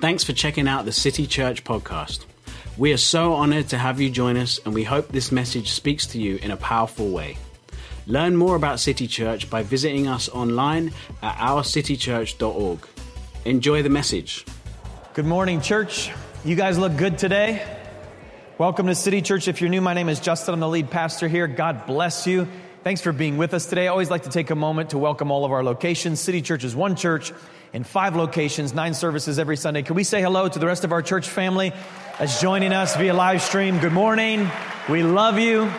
[0.00, 2.24] Thanks for checking out the City Church podcast.
[2.78, 6.06] We are so honored to have you join us, and we hope this message speaks
[6.06, 7.36] to you in a powerful way.
[8.06, 12.88] Learn more about City Church by visiting us online at ourcitychurch.org.
[13.44, 14.46] Enjoy the message.
[15.12, 16.10] Good morning, church.
[16.46, 17.62] You guys look good today.
[18.56, 19.48] Welcome to City Church.
[19.48, 20.54] If you're new, my name is Justin.
[20.54, 21.46] I'm the lead pastor here.
[21.46, 22.48] God bless you.
[22.82, 23.84] Thanks for being with us today.
[23.84, 26.18] I always like to take a moment to welcome all of our locations.
[26.18, 27.30] City Church is one church
[27.74, 29.82] in five locations, nine services every Sunday.
[29.82, 31.74] Can we say hello to the rest of our church family
[32.18, 33.78] that's joining us via live stream?
[33.80, 34.48] Good morning.
[34.88, 35.70] We love you.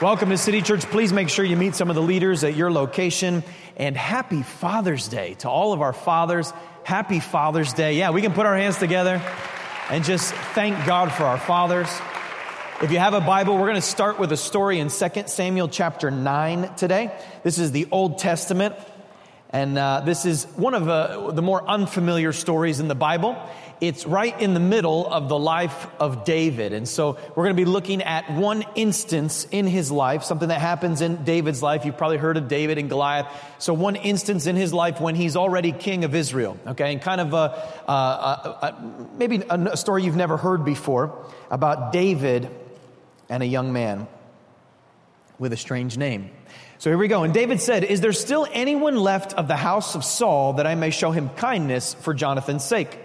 [0.00, 0.80] Welcome to City Church.
[0.86, 3.44] Please make sure you meet some of the leaders at your location.
[3.76, 6.54] And happy Father's Day to all of our fathers.
[6.84, 7.98] Happy Father's Day.
[7.98, 9.20] Yeah, we can put our hands together
[9.90, 11.90] and just thank God for our fathers.
[12.82, 15.66] If you have a Bible, we're going to start with a story in 2 Samuel
[15.66, 17.10] chapter 9 today.
[17.42, 18.74] This is the Old Testament.
[19.48, 23.34] And uh, this is one of uh, the more unfamiliar stories in the Bible.
[23.80, 26.74] It's right in the middle of the life of David.
[26.74, 30.60] And so we're going to be looking at one instance in his life, something that
[30.60, 31.86] happens in David's life.
[31.86, 33.26] You've probably heard of David and Goliath.
[33.58, 36.58] So one instance in his life when he's already king of Israel.
[36.66, 36.92] Okay.
[36.92, 42.50] And kind of a, a, a maybe a story you've never heard before about David
[43.28, 44.06] and a young man
[45.38, 46.30] with a strange name.
[46.78, 47.22] So here we go.
[47.22, 50.74] And David said, Is there still anyone left of the house of Saul that I
[50.74, 52.98] may show him kindness for Jonathan's sake?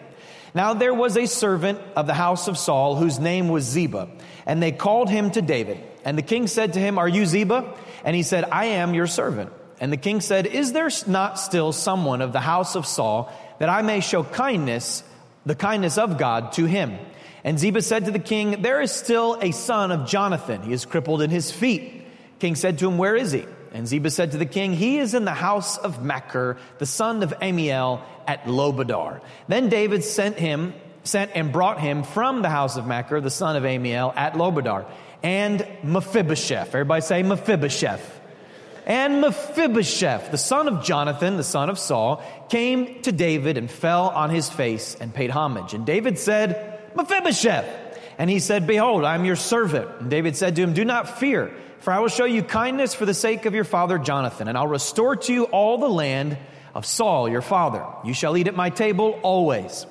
[0.54, 4.10] Now there was a servant of the house of Saul whose name was Ziba,
[4.46, 5.82] and they called him to David.
[6.04, 7.74] And the king said to him, Are you Ziba?
[8.04, 9.52] And he said, I am your servant.
[9.80, 13.70] And the king said, Is there not still someone of the house of Saul that
[13.70, 15.04] I may show kindness,
[15.46, 16.98] the kindness of God to him?
[17.44, 20.62] And Ziba said to the king, There is still a son of Jonathan.
[20.62, 22.06] He is crippled in his feet.
[22.40, 23.46] King said to him, Where is he?
[23.74, 27.24] And Ziba said to the king, He is in the house of Machir, the son
[27.24, 29.22] of Ammiel, at Lo-debar.
[29.48, 33.56] Then David sent him, sent and brought him from the house of Machir, the son
[33.56, 34.86] of Ammiel, at Lo-debar.
[35.24, 38.20] And Mephibosheth, everybody say Mephibosheth.
[38.86, 44.10] And Mephibosheth, the son of Jonathan, the son of Saul, came to David and fell
[44.10, 45.74] on his face and paid homage.
[45.74, 47.90] And David said, Mephibosheth.
[48.18, 49.90] And he said, Behold, I am your servant.
[50.00, 53.08] And David said to him, Do not fear for I will show you kindness for
[53.08, 56.38] the sake of your father Jonathan, and I'll restore to you all the land
[56.76, 57.84] of Saul your father.
[58.06, 59.88] You shall eat at my table always.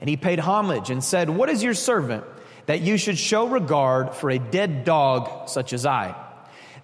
[0.00, 2.24] And he paid homage and said, What is your servant
[2.66, 6.14] that you should show regard for a dead dog such as I?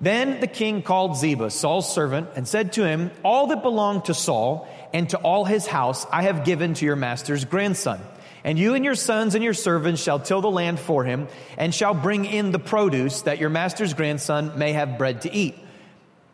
[0.01, 4.15] Then the king called Ziba, Saul's servant, and said to him, All that belonged to
[4.15, 8.01] Saul and to all his house I have given to your master's grandson.
[8.49, 11.29] And you and your sons and your servants shall till the land for him,
[11.59, 15.55] and shall bring in the produce, that your master's grandson may have bread to eat.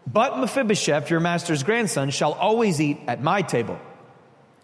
[0.06, 3.80] But Mephibosheth, your master's grandson, shall always eat at my table.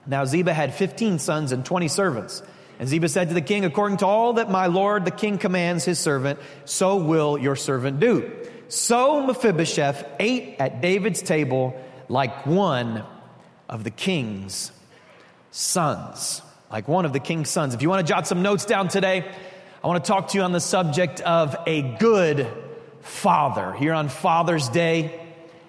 [0.06, 2.40] Now Ziba had fifteen sons and twenty servants.
[2.78, 5.84] And Ziba said to the king, According to all that my lord the king commands
[5.84, 8.30] his servant, so will your servant do.
[8.68, 11.74] So Mephibosheth ate at David's table
[12.08, 13.04] like one
[13.68, 14.70] of the king's
[15.50, 17.74] sons like one of the king's sons.
[17.74, 19.30] If you want to jot some notes down today,
[19.82, 22.46] I want to talk to you on the subject of a good
[23.00, 25.20] father here on Father's Day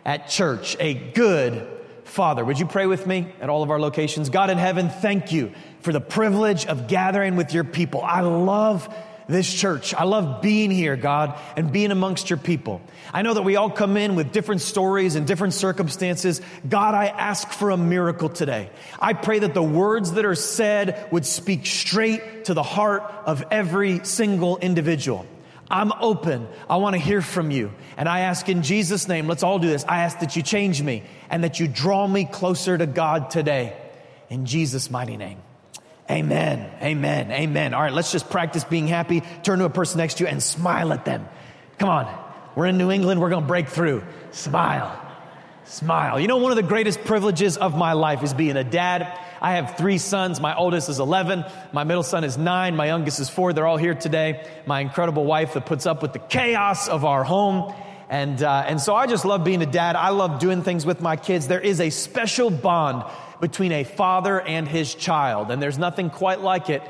[0.06, 0.78] at church.
[0.80, 1.68] A good
[2.04, 2.46] father.
[2.46, 4.30] Would you pray with me at all of our locations?
[4.30, 8.02] God in heaven, thank you for the privilege of gathering with your people.
[8.04, 8.94] I love
[9.28, 9.94] this church.
[9.94, 12.82] I love being here, God, and being amongst your people.
[13.14, 16.42] I know that we all come in with different stories and different circumstances.
[16.68, 18.70] God, I ask for a miracle today.
[19.00, 23.44] I pray that the words that are said would speak straight to the heart of
[23.52, 25.26] every single individual.
[25.70, 26.48] I'm open.
[26.70, 27.72] I want to hear from you.
[27.96, 29.86] And I ask in Jesus' name, let's all do this.
[29.88, 33.74] I ask that you change me and that you draw me closer to God today.
[34.30, 35.38] In Jesus' mighty name.
[36.12, 36.70] Amen.
[36.82, 37.32] Amen.
[37.32, 37.74] Amen.
[37.74, 39.24] All right, let's just practice being happy.
[39.44, 41.28] Turn to a person next to you and smile at them.
[41.78, 42.26] Come on.
[42.54, 43.22] We're in New England.
[43.22, 44.04] We're going to break through.
[44.32, 45.00] Smile.
[45.64, 46.20] Smile.
[46.20, 49.18] You know, one of the greatest privileges of my life is being a dad.
[49.40, 50.42] I have three sons.
[50.42, 51.46] My oldest is 11.
[51.72, 52.76] My middle son is nine.
[52.76, 53.54] My youngest is four.
[53.54, 54.46] They're all here today.
[54.66, 57.74] My incredible wife that puts up with the chaos of our home.
[58.10, 59.96] And, uh, and so I just love being a dad.
[59.96, 61.48] I love doing things with my kids.
[61.48, 63.06] There is a special bond
[63.42, 65.52] between a father and his child.
[65.52, 66.84] And there's nothing quite like it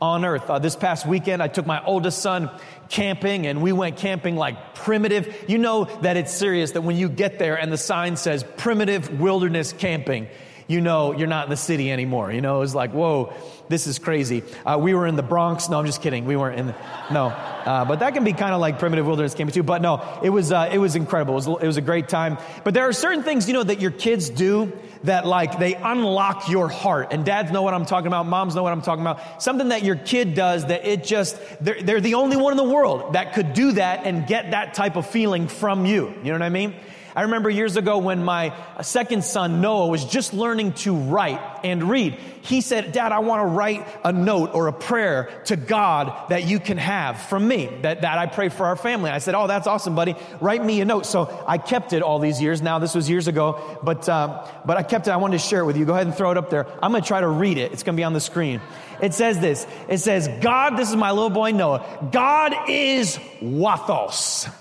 [0.00, 0.48] on earth.
[0.48, 2.50] Uh, this past weekend, I took my oldest son
[2.88, 5.44] camping and we went camping like primitive.
[5.46, 9.20] You know that it's serious that when you get there and the sign says primitive
[9.20, 10.26] wilderness camping,
[10.68, 12.32] you know you're not in the city anymore.
[12.32, 13.34] You know, it was like, whoa,
[13.68, 14.42] this is crazy.
[14.64, 15.68] Uh, we were in the Bronx.
[15.68, 16.24] No, I'm just kidding.
[16.24, 16.74] We weren't in the,
[17.10, 17.26] no.
[17.26, 19.62] Uh, but that can be kind of like primitive wilderness camping too.
[19.62, 21.34] But no, it was, uh, it was incredible.
[21.34, 22.38] It was, it was a great time.
[22.64, 24.72] But there are certain things, you know, that your kids do
[25.04, 27.08] that like they unlock your heart.
[27.12, 29.42] And dads know what I'm talking about, moms know what I'm talking about.
[29.42, 32.64] Something that your kid does that it just, they're, they're the only one in the
[32.64, 36.08] world that could do that and get that type of feeling from you.
[36.22, 36.74] You know what I mean?
[37.14, 41.84] I remember years ago when my second son, Noah, was just learning to write and
[41.90, 42.18] read.
[42.42, 46.44] He said, Dad, I want to write a note or a prayer to God that
[46.44, 49.10] you can have from me, that, that I pray for our family.
[49.10, 50.14] I said, Oh, that's awesome, buddy.
[50.40, 51.06] Write me a note.
[51.06, 52.62] So I kept it all these years.
[52.62, 55.10] Now, this was years ago, but, uh, but I kept it.
[55.10, 55.84] I wanted to share it with you.
[55.84, 56.66] Go ahead and throw it up there.
[56.82, 57.72] I'm going to try to read it.
[57.72, 58.60] It's going to be on the screen.
[59.02, 64.52] It says this It says, God, this is my little boy Noah, God is Wathos.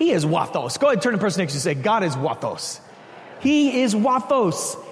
[0.00, 0.80] He is Wathos.
[0.80, 2.80] Go ahead, turn to the person next to you and say, God is Wathos.
[3.40, 4.82] He is Wathos.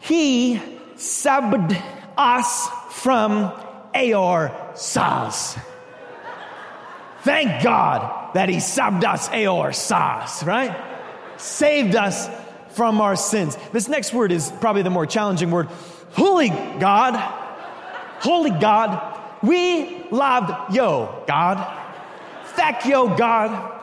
[0.00, 0.58] He
[0.96, 1.76] saved
[2.16, 3.52] us from
[3.94, 5.62] Aor Saz.
[7.20, 10.74] Thank God that He saved us Aor Saz, right?
[11.38, 12.26] Saved us
[12.70, 13.58] from our sins.
[13.72, 15.68] This next word is probably the more challenging word.
[16.12, 17.14] Holy God,
[18.20, 21.82] holy God, we love yo, God.
[22.54, 23.75] Thank yo, God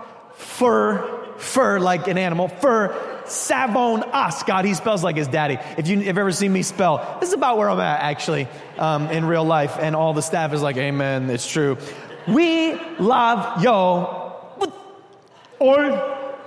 [0.43, 2.95] fur, fur like an animal, fur,
[3.25, 4.43] savon us.
[4.43, 5.57] God, he spells like his daddy.
[5.77, 8.47] If you've ever seen me spell, this is about where I'm at actually
[8.77, 9.77] um, in real life.
[9.79, 11.77] And all the staff is like, Amen, it's true.
[12.27, 14.33] We love yo,
[15.59, 15.79] or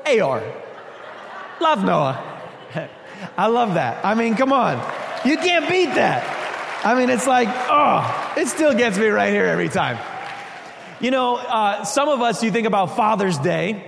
[0.07, 0.43] AR.
[1.61, 2.41] Love Noah.
[3.37, 4.05] I love that.
[4.05, 4.77] I mean, come on.
[5.25, 6.23] You can't beat that.
[6.85, 9.99] I mean, it's like, oh, it still gets me right here every time.
[10.99, 13.85] You know, uh, some of us, you think about Father's Day,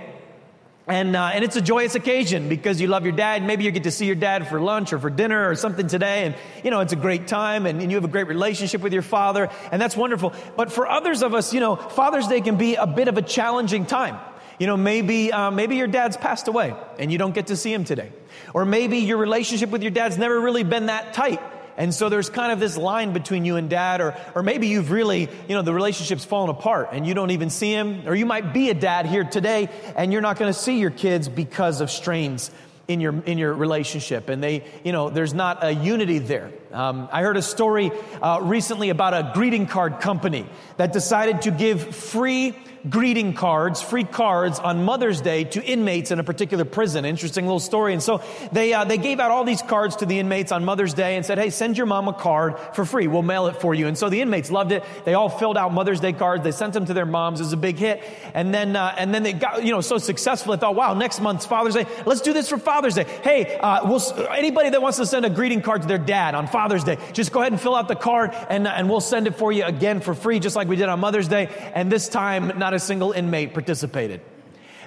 [0.85, 3.43] and, uh, and it's a joyous occasion because you love your dad.
[3.43, 6.25] Maybe you get to see your dad for lunch or for dinner or something today.
[6.25, 8.93] And, you know, it's a great time and, and you have a great relationship with
[8.93, 9.49] your father.
[9.71, 10.33] And that's wonderful.
[10.55, 13.23] But for others of us, you know, Father's Day can be a bit of a
[13.23, 14.19] challenging time.
[14.59, 17.73] You know, maybe, uh, maybe your dad's passed away and you don't get to see
[17.73, 18.11] him today.
[18.53, 21.41] Or maybe your relationship with your dad's never really been that tight.
[21.79, 24.91] And so there's kind of this line between you and dad, or, or maybe you've
[24.91, 28.05] really, you know, the relationship's fallen apart and you don't even see him.
[28.05, 30.91] Or you might be a dad here today and you're not going to see your
[30.91, 32.51] kids because of strains
[32.89, 37.07] in your in your relationship and they you know there's not a unity there um,
[37.11, 40.43] i heard a story uh, recently about a greeting card company
[40.77, 42.55] that decided to give free
[42.89, 47.05] greeting cards, free cards on Mother's Day to inmates in a particular prison.
[47.05, 47.93] Interesting little story.
[47.93, 48.21] And so
[48.51, 51.25] they, uh, they gave out all these cards to the inmates on Mother's Day and
[51.25, 53.07] said, hey, send your mom a card for free.
[53.07, 53.87] We'll mail it for you.
[53.87, 54.83] And so the inmates loved it.
[55.05, 56.43] They all filled out Mother's Day cards.
[56.43, 57.39] They sent them to their moms.
[57.39, 58.03] It was a big hit.
[58.33, 60.55] And then, uh, and then they got, you know, so successful.
[60.55, 61.85] They thought, wow, next month's Father's Day.
[62.05, 63.05] Let's do this for Father's Day.
[63.23, 64.01] Hey, uh, we'll,
[64.31, 67.31] anybody that wants to send a greeting card to their dad on Father's Day, just
[67.31, 69.99] go ahead and fill out the card and, and we'll send it for you again
[69.99, 71.49] for free, just like we did on Mother's Day.
[71.73, 74.21] And this time, not a single inmate participated.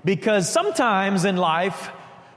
[0.03, 1.91] Because sometimes in life,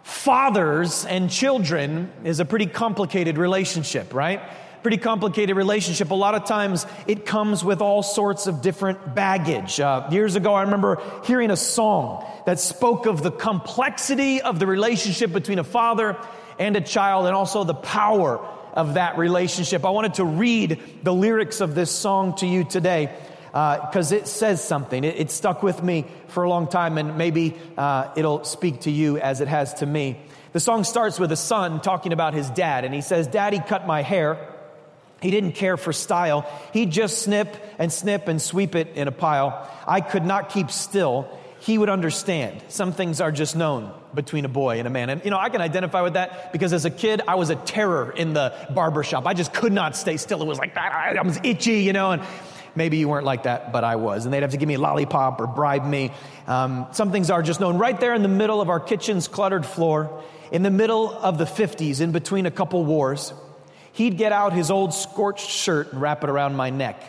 [0.03, 4.41] fathers and children is a pretty complicated relationship, right?
[4.83, 6.11] Pretty complicated relationship.
[6.11, 9.79] A lot of times it comes with all sorts of different baggage.
[9.79, 14.67] Uh, years ago, I remember hearing a song that spoke of the complexity of the
[14.67, 16.17] relationship between a father
[16.59, 19.85] and a child and also the power of that relationship.
[19.85, 23.09] I wanted to read the lyrics of this song to you today
[23.55, 25.05] because uh, it says something.
[25.05, 28.91] It, it, stuck with me for a long time, and maybe uh, it'll speak to
[28.91, 30.19] you as it has to me.
[30.51, 33.87] The song starts with a son talking about his dad, and he says, Daddy cut
[33.87, 34.37] my hair.
[35.21, 36.45] He didn't care for style.
[36.73, 39.71] He'd just snip and snip and sweep it in a pile.
[39.87, 41.29] I could not keep still.
[41.59, 42.61] He would understand.
[42.67, 45.09] Some things are just known between a boy and a man.
[45.09, 47.55] And, you know, I can identify with that because as a kid, I was a
[47.55, 49.25] terror in the barber shop.
[49.25, 50.41] I just could not stay still.
[50.41, 51.17] It was like that.
[51.17, 52.21] I was itchy, you know, and
[52.75, 54.25] Maybe you weren't like that, but I was.
[54.25, 56.11] And they'd have to give me a lollipop or bribe me.
[56.47, 59.65] Um, some things are just known right there in the middle of our kitchen's cluttered
[59.65, 63.33] floor, in the middle of the 50s, in between a couple wars.
[63.93, 67.01] He'd get out his old scorched shirt and wrap it around my neck.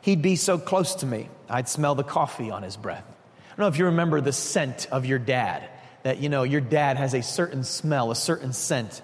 [0.00, 3.04] He'd be so close to me, I'd smell the coffee on his breath.
[3.06, 5.68] I don't know if you remember the scent of your dad,
[6.02, 9.00] that, you know, your dad has a certain smell, a certain scent.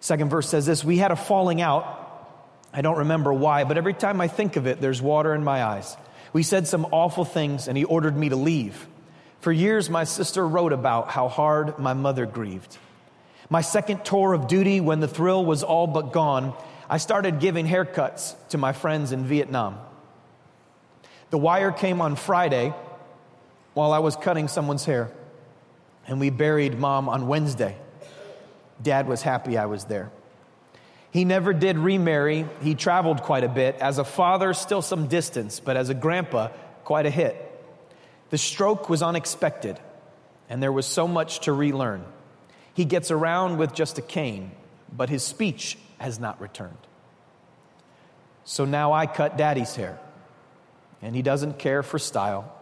[0.00, 1.99] Second verse says this We had a falling out
[2.72, 5.64] I don't remember why, but every time I think of it, there's water in my
[5.64, 5.96] eyes.
[6.32, 8.86] We said some awful things, and he ordered me to leave.
[9.40, 12.78] For years, my sister wrote about how hard my mother grieved.
[13.48, 16.54] My second tour of duty, when the thrill was all but gone,
[16.88, 19.78] I started giving haircuts to my friends in Vietnam.
[21.30, 22.72] The wire came on Friday
[23.74, 25.10] while I was cutting someone's hair,
[26.06, 27.76] and we buried mom on Wednesday.
[28.82, 30.10] Dad was happy I was there.
[31.10, 32.46] He never did remarry.
[32.62, 33.76] He traveled quite a bit.
[33.76, 36.48] As a father, still some distance, but as a grandpa,
[36.84, 37.46] quite a hit.
[38.30, 39.78] The stroke was unexpected,
[40.48, 42.04] and there was so much to relearn.
[42.74, 44.52] He gets around with just a cane,
[44.96, 46.78] but his speech has not returned.
[48.44, 49.98] So now I cut daddy's hair,
[51.02, 52.52] and he doesn't care for style.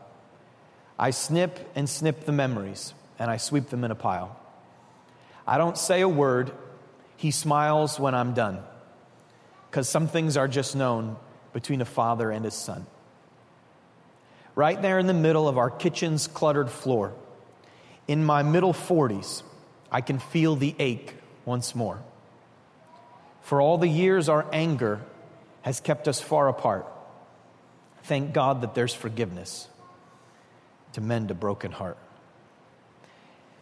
[0.98, 4.36] I snip and snip the memories, and I sweep them in a pile.
[5.46, 6.50] I don't say a word,
[7.18, 8.60] he smiles when I'm done,
[9.68, 11.16] because some things are just known
[11.52, 12.86] between a father and his son.
[14.54, 17.12] Right there in the middle of our kitchen's cluttered floor,
[18.06, 19.42] in my middle 40s,
[19.90, 22.00] I can feel the ache once more.
[23.42, 25.00] For all the years our anger
[25.62, 26.86] has kept us far apart,
[28.04, 29.66] thank God that there's forgiveness
[30.92, 31.98] to mend a broken heart.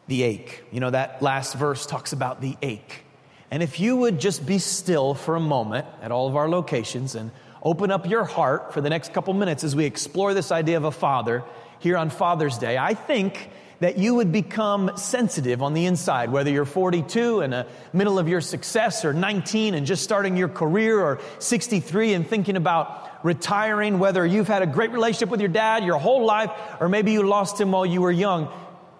[0.08, 0.62] The ache.
[0.72, 3.04] You know, that last verse talks about the ache.
[3.50, 7.14] And if you would just be still for a moment at all of our locations
[7.14, 7.30] and
[7.62, 10.84] open up your heart for the next couple minutes as we explore this idea of
[10.84, 11.44] a father
[11.78, 13.50] here on Father's Day, I think
[13.80, 18.28] that you would become sensitive on the inside, whether you're 42 and the middle of
[18.28, 23.98] your success, or 19 and just starting your career, or 63 and thinking about retiring,
[23.98, 26.50] whether you've had a great relationship with your dad your whole life,
[26.80, 28.50] or maybe you lost him while you were young.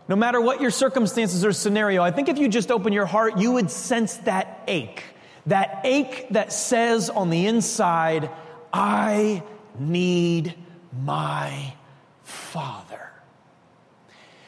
[0.08, 3.38] No matter what your circumstances or scenario, I think if you just open your heart,
[3.38, 5.02] you would sense that ache.
[5.46, 8.30] That ache that says on the inside,
[8.72, 9.42] I
[9.78, 10.54] need
[11.02, 11.74] my
[12.22, 13.06] Father.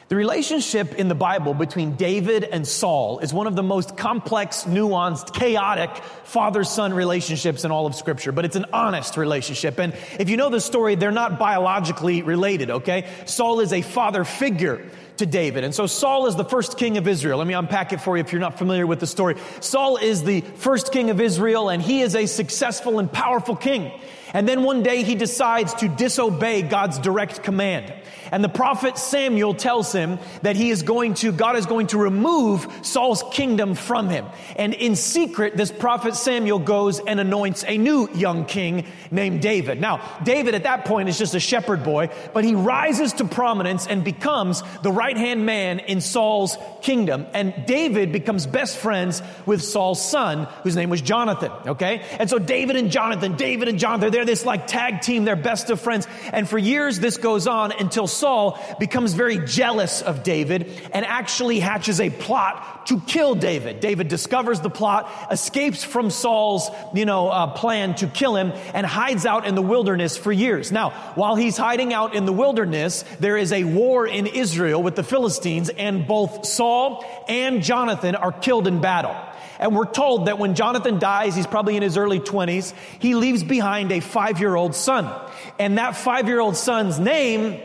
[0.09, 4.63] The relationship in the Bible between David and Saul is one of the most complex,
[4.63, 9.79] nuanced, chaotic father son relationships in all of Scripture, but it's an honest relationship.
[9.79, 13.07] And if you know the story, they're not biologically related, okay?
[13.25, 14.83] Saul is a father figure
[15.19, 15.63] to David.
[15.63, 17.37] And so Saul is the first king of Israel.
[17.37, 19.35] Let me unpack it for you if you're not familiar with the story.
[19.61, 23.91] Saul is the first king of Israel, and he is a successful and powerful king.
[24.33, 27.93] And then one day he decides to disobey God's direct command.
[28.31, 31.97] And the prophet Samuel tells him that he is going to, God is going to
[31.97, 34.25] remove Saul's kingdom from him.
[34.55, 39.81] And in secret, this prophet Samuel goes and anoints a new young king named David.
[39.81, 43.87] Now, David at that point is just a shepherd boy, but he rises to prominence
[43.87, 47.25] and becomes the right hand man in Saul's kingdom.
[47.33, 51.51] And David becomes best friends with Saul's son, whose name was Jonathan.
[51.65, 52.03] Okay?
[52.19, 55.71] And so David and Jonathan, David and Jonathan, they're this like tag team, they're best
[55.71, 56.07] of friends.
[56.31, 61.59] And for years, this goes on until Saul becomes very jealous of David and actually
[61.59, 63.81] hatches a plot to kill David.
[63.81, 68.83] David discovers the plot, escapes from Saul's, you know, uh, plan to kill him and
[68.83, 70.71] hides out in the wilderness for years.
[70.71, 74.95] Now, while he's hiding out in the wilderness, there is a war in Israel with
[74.95, 79.15] the Philistines and both Saul and Jonathan are killed in battle.
[79.59, 83.43] And we're told that when Jonathan dies, he's probably in his early 20s, he leaves
[83.43, 85.13] behind a five year old son.
[85.59, 87.61] And that five year old son's name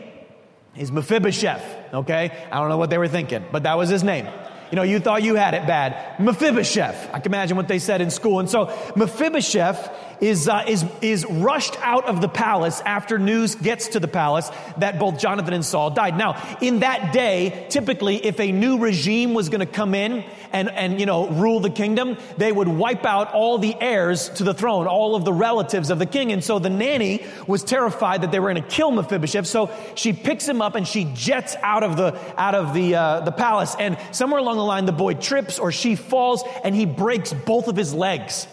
[0.77, 1.63] is Mephibosheth.
[1.95, 2.31] Okay?
[2.51, 4.27] I don't know what they were thinking, but that was his name.
[4.71, 6.19] You know, you thought you had it bad.
[6.19, 7.09] Mephibosheth.
[7.13, 8.39] I can imagine what they said in school.
[8.39, 9.89] And so Mephibosheth
[10.21, 14.49] is, uh, is, is rushed out of the palace after news gets to the palace
[14.77, 16.17] that both Jonathan and Saul died.
[16.17, 20.69] Now, in that day, typically, if a new regime was going to come in and,
[20.69, 24.53] and, you know, rule the kingdom, they would wipe out all the heirs to the
[24.53, 26.31] throne, all of the relatives of the king.
[26.31, 29.47] And so the nanny was terrified that they were going to kill Mephibosheth.
[29.47, 33.19] So she picks him up and she jets out of the, out of the, uh,
[33.21, 33.75] the palace.
[33.77, 37.67] And somewhere along the line, the boy trips or she falls and he breaks both
[37.67, 38.47] of his legs.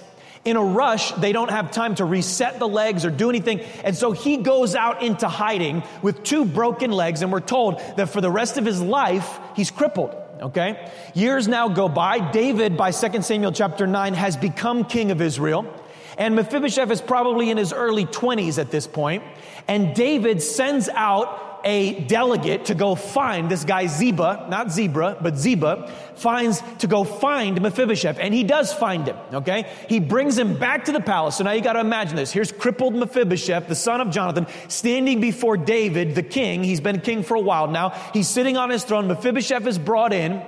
[0.45, 3.61] In a rush, they don't have time to reset the legs or do anything.
[3.85, 7.23] And so he goes out into hiding with two broken legs.
[7.23, 10.17] And we're told that for the rest of his life, he's crippled.
[10.41, 10.91] Okay?
[11.15, 12.19] Years now go by.
[12.33, 15.73] David, by 2 Samuel chapter 9, has become king of Israel.
[16.19, 19.23] And Mephibosheth is probably in his early 20s at this point.
[19.69, 25.37] And David sends out a delegate to go find this guy Ziba, not zebra, but
[25.37, 28.19] Ziba, finds to go find Mephibosheth.
[28.19, 29.71] And he does find him, okay?
[29.88, 31.37] He brings him back to the palace.
[31.37, 32.33] So now you got to imagine this.
[32.33, 36.64] Here's crippled Mephibosheth, the son of Jonathan, standing before David, the king.
[36.64, 37.90] He's been king for a while now.
[38.12, 39.09] He's sitting on his throne.
[39.09, 40.42] Mephibosheth is brought in.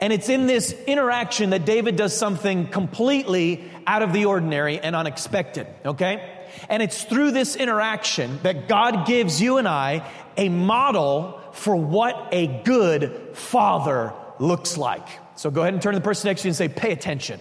[0.00, 4.94] And it's in this interaction that David does something completely out of the ordinary and
[4.94, 6.37] unexpected, okay?
[6.68, 12.28] And it's through this interaction that God gives you and I a model for what
[12.32, 15.06] a good father looks like.
[15.36, 17.40] So go ahead and turn to the person next to you and say, pay attention.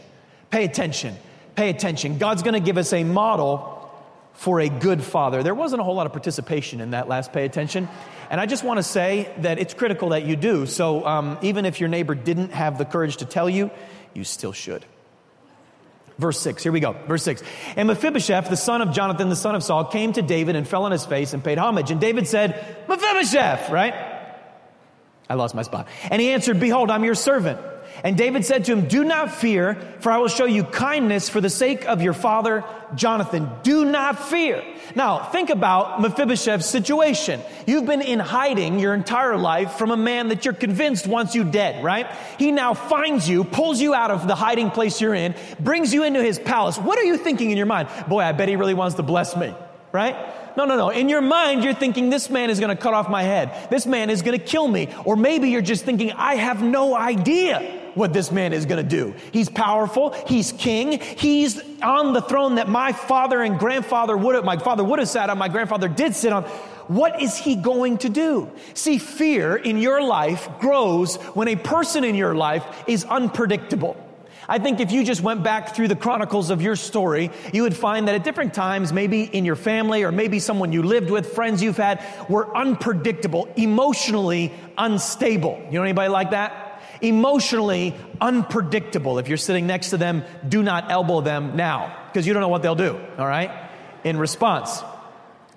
[0.49, 1.15] Pay attention.
[1.55, 2.17] Pay attention.
[2.17, 3.73] God's going to give us a model
[4.33, 5.41] for a good father.
[5.41, 7.89] There wasn't a whole lot of participation in that last pay attention.
[8.29, 10.67] And I just want to say that it's critical that you do.
[10.67, 13.71] So um, even if your neighbor didn't have the courage to tell you,
[14.13, 14.85] you still should.
[16.17, 16.93] Verse 6, here we go.
[17.07, 17.43] Verse 6.
[17.75, 20.83] And Mephibosheth, the son of Jonathan, the son of Saul, came to David and fell
[20.85, 21.91] on his face and paid homage.
[21.91, 23.93] And David said, Mephibosheth, right?
[25.29, 25.87] I lost my spot.
[26.09, 27.59] And he answered, Behold, I'm your servant.
[28.03, 31.41] And David said to him, Do not fear, for I will show you kindness for
[31.41, 32.63] the sake of your father
[32.95, 33.49] Jonathan.
[33.63, 34.63] Do not fear.
[34.95, 37.41] Now, think about Mephibosheth's situation.
[37.65, 41.43] You've been in hiding your entire life from a man that you're convinced wants you
[41.43, 42.07] dead, right?
[42.39, 46.03] He now finds you, pulls you out of the hiding place you're in, brings you
[46.03, 46.77] into his palace.
[46.77, 47.89] What are you thinking in your mind?
[48.07, 49.53] Boy, I bet he really wants to bless me,
[49.91, 50.15] right?
[50.55, 50.89] No, no, no.
[50.89, 53.69] In your mind, you're thinking, this man is going to cut off my head.
[53.69, 54.89] This man is going to kill me.
[55.05, 58.89] Or maybe you're just thinking, I have no idea what this man is going to
[58.89, 59.13] do.
[59.31, 60.11] He's powerful.
[60.27, 60.99] He's king.
[60.99, 65.09] He's on the throne that my father and grandfather would have, my father would have
[65.09, 66.43] sat on, my grandfather did sit on.
[66.87, 68.49] What is he going to do?
[68.73, 74.01] See, fear in your life grows when a person in your life is unpredictable.
[74.49, 77.75] I think if you just went back through the chronicles of your story, you would
[77.75, 81.33] find that at different times, maybe in your family or maybe someone you lived with,
[81.33, 85.61] friends you've had, were unpredictable, emotionally unstable.
[85.65, 86.66] You know anybody like that?
[87.01, 89.19] Emotionally unpredictable.
[89.19, 92.47] If you're sitting next to them, do not elbow them now because you don't know
[92.47, 93.69] what they'll do, all right?
[94.03, 94.81] In response,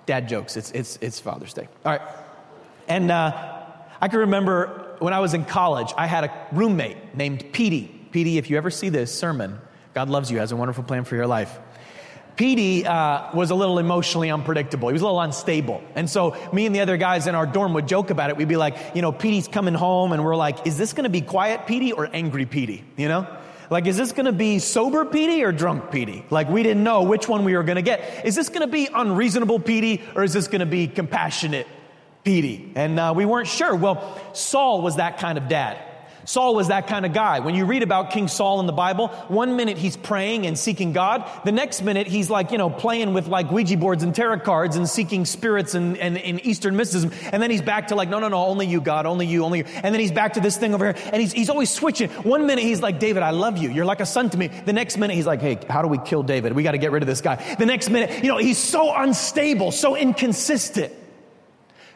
[0.05, 0.57] dad jokes.
[0.57, 1.67] It's, it's, it's Father's Day.
[1.85, 2.01] All right.
[2.87, 3.61] And uh,
[3.99, 7.87] I can remember when I was in college, I had a roommate named Petey.
[8.11, 9.59] Petey, if you ever see this sermon,
[9.93, 11.57] God loves you, has a wonderful plan for your life.
[12.35, 14.89] Petey uh, was a little emotionally unpredictable.
[14.89, 15.83] He was a little unstable.
[15.95, 18.37] And so me and the other guys in our dorm would joke about it.
[18.37, 21.09] We'd be like, you know, Petey's coming home, and we're like, is this going to
[21.09, 22.83] be quiet Petey or angry Petey?
[22.97, 23.27] You know?
[23.69, 26.25] Like, is this going to be sober Petey or drunk Petey?
[26.29, 28.25] Like, we didn't know which one we were going to get.
[28.25, 31.67] Is this going to be unreasonable Petey or is this going to be compassionate
[32.25, 32.73] Petey?
[32.75, 33.73] And uh, we weren't sure.
[33.73, 35.77] Well, Saul was that kind of dad.
[36.25, 37.39] Saul was that kind of guy.
[37.39, 40.93] When you read about King Saul in the Bible, one minute he's praying and seeking
[40.93, 41.29] God.
[41.45, 44.75] The next minute he's like, you know, playing with like Ouija boards and tarot cards
[44.75, 47.11] and seeking spirits and, and, and Eastern mysticism.
[47.31, 49.59] And then he's back to like, no, no, no, only you, God, only you, only
[49.59, 49.65] you.
[49.65, 51.03] And then he's back to this thing over here.
[51.11, 52.09] And he's, he's always switching.
[52.09, 53.69] One minute he's like, David, I love you.
[53.69, 54.47] You're like a son to me.
[54.47, 56.53] The next minute he's like, hey, how do we kill David?
[56.53, 57.55] We got to get rid of this guy.
[57.55, 60.93] The next minute, you know, he's so unstable, so inconsistent.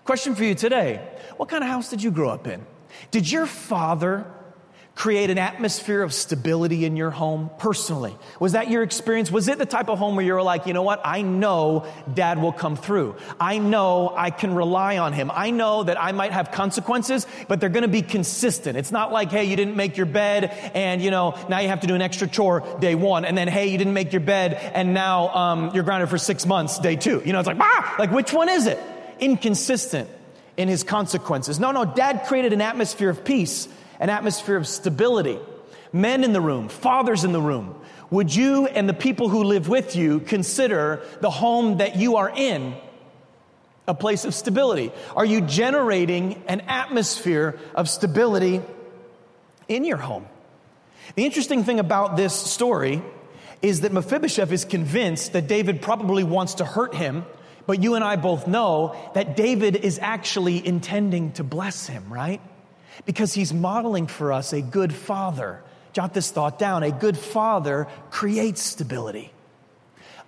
[0.04, 1.02] Question for you today.
[1.38, 2.66] What kind of house did you grow up in?
[3.12, 4.26] Did your father
[4.96, 8.16] create an atmosphere of stability in your home personally?
[8.40, 9.30] Was that your experience?
[9.30, 11.02] Was it the type of home where you're like, you know what?
[11.04, 13.18] I know dad will come through.
[13.40, 15.30] I know I can rely on him.
[15.34, 18.78] I know that I might have consequences, but they're going to be consistent.
[18.78, 21.82] It's not like, hey, you didn't make your bed and, you know, now you have
[21.82, 23.26] to do an extra chore day one.
[23.26, 26.46] And then, hey, you didn't make your bed and now um, you're grounded for six
[26.46, 27.22] months day two.
[27.26, 28.80] You know, it's like, ah, like which one is it?
[29.20, 30.10] Inconsistent
[30.58, 31.60] in his consequences.
[31.60, 33.68] No, no, dad created an atmosphere of peace
[34.00, 35.40] an atmosphere of stability.
[35.94, 39.68] Men in the room, fathers in the room, would you and the people who live
[39.68, 42.76] with you consider the home that you are in
[43.88, 44.92] a place of stability?
[45.16, 48.62] Are you generating an atmosphere of stability
[49.68, 50.28] in your home?
[51.16, 53.02] The interesting thing about this story
[53.62, 57.26] is that Mephibosheth is convinced that David probably wants to hurt him,
[57.66, 62.42] but you and I both know that David is actually intending to bless him, right?
[63.06, 65.62] because he's modeling for us a good father.
[65.92, 66.84] Jot this thought down.
[66.84, 69.32] A good father creates stability.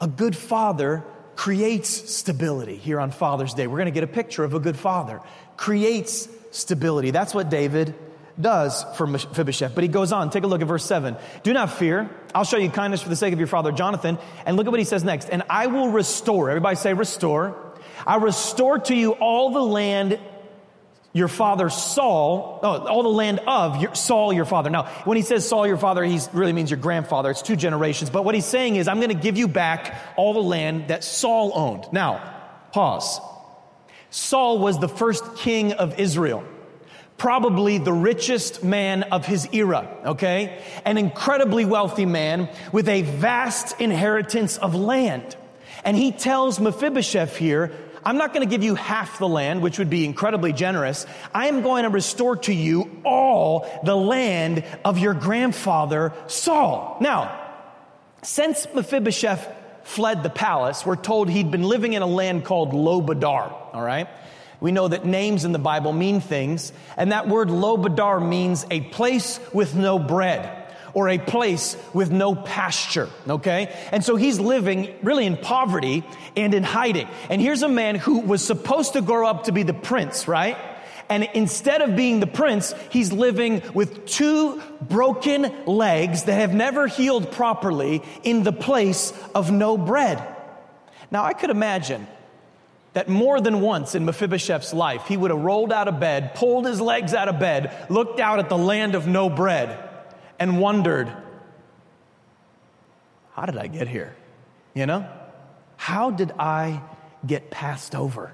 [0.02, 1.04] A good father
[1.36, 3.68] creates stability here on Father's Day.
[3.68, 5.22] We're going to get a picture of a good father.
[5.56, 7.12] Creates stability.
[7.12, 7.96] That's what David
[8.40, 9.74] does for Mephibosheth.
[9.74, 10.30] But he goes on.
[10.30, 11.18] Take a look at verse 7.
[11.44, 12.10] Do not fear.
[12.36, 14.18] I'll show you kindness for the sake of your father Jonathan.
[14.46, 15.30] And look at what he says next.
[15.30, 16.50] And I will restore.
[16.50, 17.56] Everybody say restore.
[18.06, 20.20] I restore to you all the land
[21.18, 24.70] your father Saul, oh, all the land of your, Saul, your father.
[24.70, 27.32] Now, when he says Saul, your father, he really means your grandfather.
[27.32, 28.12] It's two generations.
[28.12, 31.04] But what he's saying is, I'm going to give you back all the land that
[31.04, 31.86] Saul owned.
[31.92, 32.36] Now,
[32.72, 33.20] pause.
[34.12, 36.44] Saul was the first king of Israel.
[37.18, 40.62] Probably the richest man of his era, okay?
[40.86, 45.36] An incredibly wealthy man with a vast inheritance of land.
[45.84, 47.72] And he tells Mephibosheth here,
[48.06, 51.06] I'm not going to give you half the land, which would be incredibly generous.
[51.34, 56.98] I am going to restore to you all the land of your grandfather Saul.
[57.02, 57.46] Now,
[58.22, 59.46] since Mephibosheth
[59.84, 64.08] fled the palace, we're told he'd been living in a land called Lo-debar, all right?
[64.60, 68.82] We know that names in the Bible mean things, and that word Lo-debar means a
[68.82, 73.72] place with no bread or a place with no pasture, okay?
[73.92, 76.04] And so he's living really in poverty
[76.36, 77.08] and in hiding.
[77.30, 80.58] And here's a man who was supposed to grow up to be the prince, right?
[81.08, 86.88] And instead of being the prince, he's living with two broken legs that have never
[86.88, 90.22] healed properly in the place of no bread.
[91.12, 92.08] Now, I could imagine
[92.98, 96.66] that more than once in Mephibosheth's life, he would have rolled out of bed, pulled
[96.66, 99.78] his legs out of bed, looked out at the land of no bread,
[100.40, 101.08] and wondered,
[103.36, 104.16] how did I get here?
[104.74, 105.08] You know?
[105.76, 106.82] How did I
[107.24, 108.34] get passed over?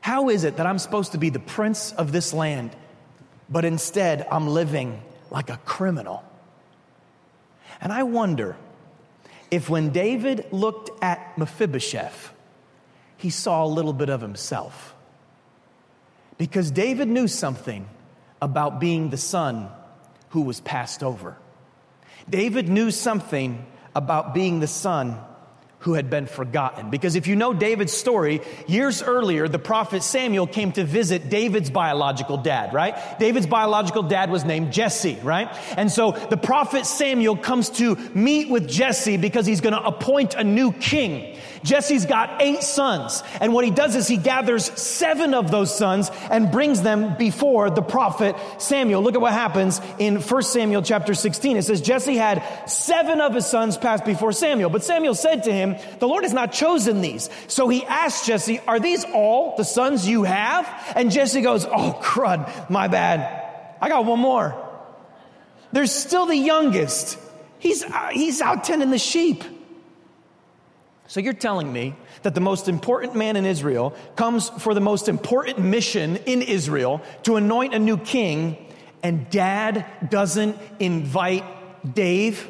[0.00, 2.70] How is it that I'm supposed to be the prince of this land,
[3.48, 6.22] but instead I'm living like a criminal?
[7.80, 8.56] And I wonder
[9.50, 12.34] if when David looked at Mephibosheth,
[13.20, 14.94] he saw a little bit of himself.
[16.38, 17.86] Because David knew something
[18.40, 19.68] about being the son
[20.30, 21.36] who was passed over.
[22.28, 25.18] David knew something about being the son
[25.80, 26.90] who had been forgotten.
[26.90, 31.70] Because if you know David's story, years earlier, the prophet Samuel came to visit David's
[31.70, 33.18] biological dad, right?
[33.18, 35.48] David's biological dad was named Jesse, right?
[35.76, 40.34] And so the prophet Samuel comes to meet with Jesse because he's going to appoint
[40.34, 41.38] a new king.
[41.62, 43.22] Jesse's got eight sons.
[43.40, 47.70] And what he does is he gathers seven of those sons and brings them before
[47.70, 49.02] the prophet Samuel.
[49.02, 51.56] Look at what happens in 1 Samuel chapter 16.
[51.56, 54.70] It says, Jesse had seven of his sons pass before Samuel.
[54.70, 57.28] But Samuel said to him, The Lord has not chosen these.
[57.46, 60.66] So he asked Jesse, Are these all the sons you have?
[60.96, 63.36] And Jesse goes, Oh, crud, my bad.
[63.80, 64.66] I got one more.
[65.72, 67.18] There's still the youngest.
[67.58, 69.44] He's, uh, he's out tending the sheep.
[71.10, 75.08] So you're telling me that the most important man in Israel comes for the most
[75.08, 78.56] important mission in Israel to anoint a new king,
[79.02, 81.42] and dad doesn't invite
[81.96, 82.48] Dave?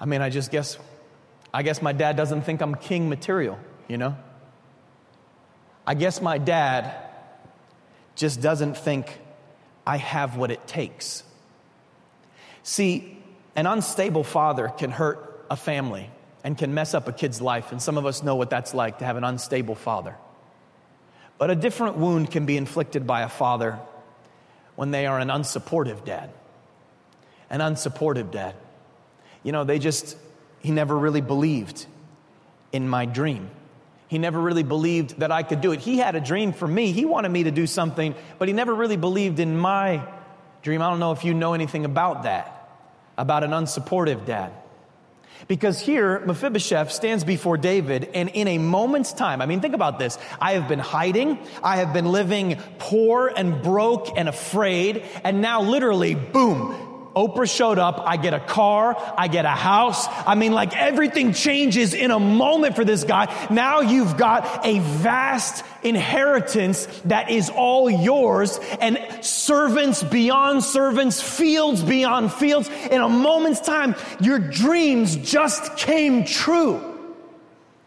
[0.00, 0.76] I mean, I just guess,
[1.54, 3.56] I guess my dad doesn't think I'm king material,
[3.86, 4.16] you know?
[5.86, 6.92] I guess my dad
[8.16, 9.16] just doesn't think
[9.86, 11.22] I have what it takes.
[12.62, 13.18] See,
[13.56, 16.10] an unstable father can hurt a family
[16.44, 18.98] and can mess up a kid's life, and some of us know what that's like
[18.98, 20.16] to have an unstable father.
[21.38, 23.78] But a different wound can be inflicted by a father
[24.76, 26.30] when they are an unsupportive dad.
[27.50, 28.54] An unsupportive dad.
[29.42, 30.16] You know, they just,
[30.60, 31.86] he never really believed
[32.72, 33.50] in my dream.
[34.08, 35.80] He never really believed that I could do it.
[35.80, 36.92] He had a dream for me.
[36.92, 40.02] He wanted me to do something, but he never really believed in my
[40.62, 40.82] dream.
[40.82, 42.62] I don't know if you know anything about that
[43.18, 44.52] about an unsupportive dad.
[45.48, 49.98] Because here, Mephibosheth stands before David, and in a moment's time, I mean, think about
[49.98, 50.16] this.
[50.40, 55.62] I have been hiding, I have been living poor and broke and afraid, and now
[55.62, 58.02] literally, boom, Oprah showed up.
[58.04, 58.96] I get a car.
[59.16, 60.06] I get a house.
[60.26, 63.32] I mean, like everything changes in a moment for this guy.
[63.50, 71.82] Now you've got a vast inheritance that is all yours and servants beyond servants, fields
[71.82, 72.70] beyond fields.
[72.90, 76.88] In a moment's time, your dreams just came true.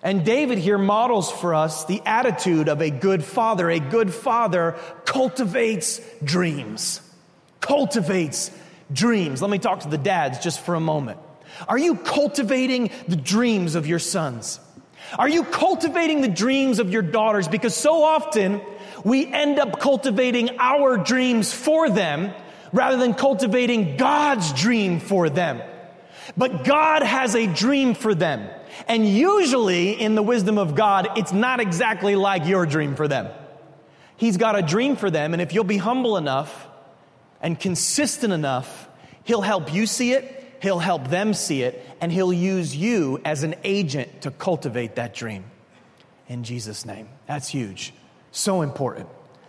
[0.04, 3.72] And David here models for us the attitude of a good father.
[3.72, 7.02] A good father cultivates dreams,
[7.60, 8.52] cultivates
[8.92, 9.42] dreams.
[9.42, 11.20] Let me talk to the dads just for a moment.
[11.68, 14.60] Are you cultivating the dreams of your sons?
[15.18, 17.48] Are you cultivating the dreams of your daughters?
[17.48, 18.62] Because so often
[19.04, 22.34] we end up cultivating our dreams for them
[22.74, 25.62] rather than cultivating God's dream for them.
[26.36, 28.50] But God has a dream for them.
[28.88, 33.28] And usually in the wisdom of God, it's not exactly like your dream for them.
[34.18, 35.34] He's got a dream for them.
[35.34, 36.68] And if you'll be humble enough
[37.46, 38.90] and consistent enough,
[39.24, 43.44] He'll help you see it, He'll help them see it, and He'll use you as
[43.44, 45.46] an agent to cultivate that dream.
[46.28, 47.08] In Jesus' name.
[47.28, 47.94] That's huge.
[48.32, 49.08] So important.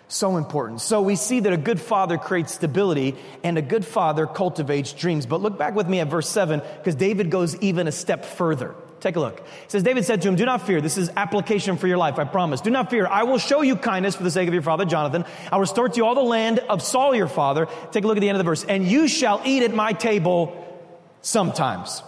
[0.08, 0.82] So important.
[0.82, 5.24] So we see that a good father creates stability and a good father cultivates dreams.
[5.24, 8.74] But look back with me at verse 7 because David goes even a step further.
[9.06, 9.38] Take a look.
[9.38, 10.80] It says, David said to him, Do not fear.
[10.80, 12.60] This is application for your life, I promise.
[12.60, 13.06] Do not fear.
[13.06, 15.24] I will show you kindness for the sake of your father, Jonathan.
[15.52, 17.68] I'll restore to you all the land of Saul, your father.
[17.92, 18.64] Take a look at the end of the verse.
[18.64, 20.84] And you shall eat at my table
[21.22, 22.02] sometimes.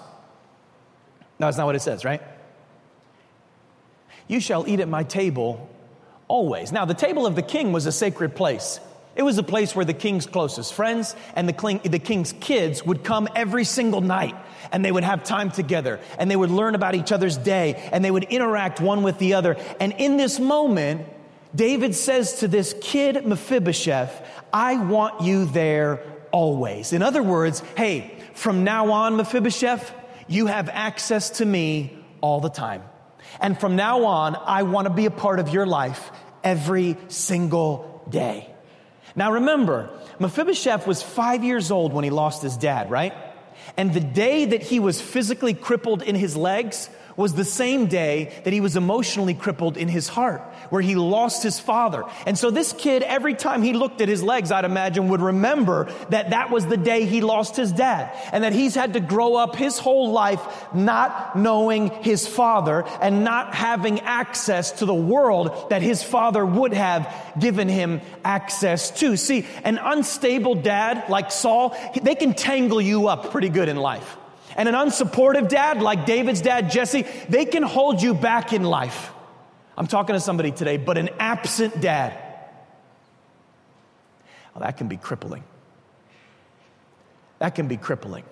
[1.39, 2.21] No, that's not what it says, right?
[4.27, 5.71] You shall eat at my table
[6.27, 6.73] always.
[6.73, 8.81] Now, the table of the king was a sacred place.
[9.19, 13.03] It was a place where the king's closest friends and the, the king's kids would
[13.03, 14.37] come every single night
[14.71, 18.05] and they would have time together and they would learn about each other's day and
[18.05, 19.57] they would interact one with the other.
[19.81, 21.05] And in this moment,
[21.53, 26.01] David says to this kid Mephibosheth, I want you there
[26.31, 26.93] always.
[26.93, 29.93] In other words, hey, from now on, Mephibosheth,
[30.29, 32.85] you have access to me all the time.
[33.41, 36.13] And from now on, I want to be a part of your life
[36.45, 38.55] every single day.
[39.17, 43.13] Now remember, Mephibosheth was five years old when he lost his dad, right?
[43.77, 48.33] And the day that he was physically crippled in his legs was the same day
[48.45, 52.05] that he was emotionally crippled in his heart, where he lost his father.
[52.25, 55.93] And so this kid, every time he looked at his legs, I'd imagine would remember
[56.11, 59.35] that that was the day he lost his dad and that he's had to grow
[59.35, 60.41] up his whole life
[60.73, 66.73] not knowing his father and not having access to the world that his father would
[66.73, 69.17] have given him access to.
[69.17, 74.17] See, an unstable dad like Saul, they can tangle you up pretty good in life.
[74.59, 79.13] And an unsupportive dad like David's dad, Jesse, they can hold you back in life.
[79.77, 82.13] I'm talking to somebody today, but an absent dad,
[84.53, 85.45] well, that can be crippling.
[87.39, 88.25] That can be crippling.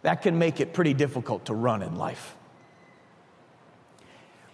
[0.00, 2.34] That can make it pretty difficult to run in life.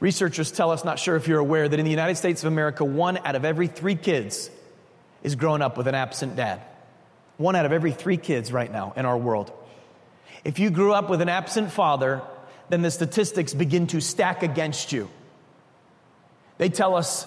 [0.01, 2.85] Researchers tell us, not sure if you're aware, that in the United States of America,
[2.85, 4.51] one out of every three kids
[5.23, 6.61] is growing up with an absent dad.
[7.37, 9.53] One out of every three kids right now in our world.
[10.45, 12.23] If you grew up with an absent father,
[12.69, 15.09] then the statistics begin to stack against you.
[16.59, 17.27] They tell us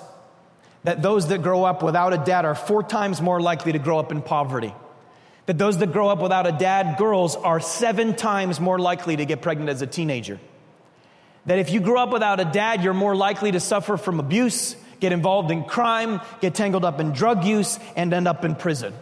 [0.84, 4.00] that those that grow up without a dad are four times more likely to grow
[4.00, 4.74] up in poverty.
[5.48, 9.26] That those that grow up without a dad, girls, are seven times more likely to
[9.26, 10.40] get pregnant as a teenager.
[11.46, 14.76] That if you grew up without a dad, you're more likely to suffer from abuse,
[15.00, 18.94] get involved in crime, get tangled up in drug use, and end up in prison.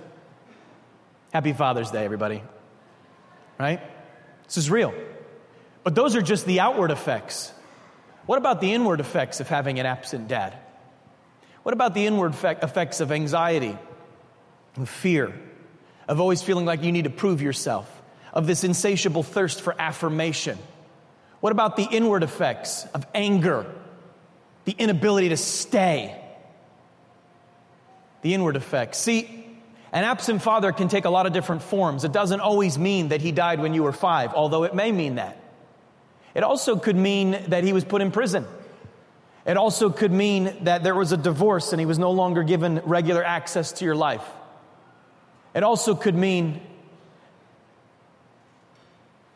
[1.34, 2.44] Happy Father's Day, everybody.
[3.60, 3.82] Right?
[4.46, 4.94] This is real.
[5.84, 7.52] But those are just the outward effects.
[8.26, 10.58] What about the inward effects of having an absent dad?
[11.64, 13.78] What about the inward effects of anxiety,
[14.78, 15.34] of fear,
[16.08, 17.90] of always feeling like you need to prove yourself,
[18.34, 20.58] of this insatiable thirst for affirmation?
[21.40, 23.66] What about the inward effects of anger,
[24.66, 26.20] the inability to stay?
[28.22, 28.98] The inward effects.
[28.98, 29.45] See,
[29.92, 32.04] an absent father can take a lot of different forms.
[32.04, 35.16] It doesn't always mean that he died when you were five, although it may mean
[35.16, 35.42] that.
[36.34, 38.46] It also could mean that he was put in prison.
[39.46, 42.82] It also could mean that there was a divorce and he was no longer given
[42.84, 44.26] regular access to your life.
[45.54, 46.60] It also could mean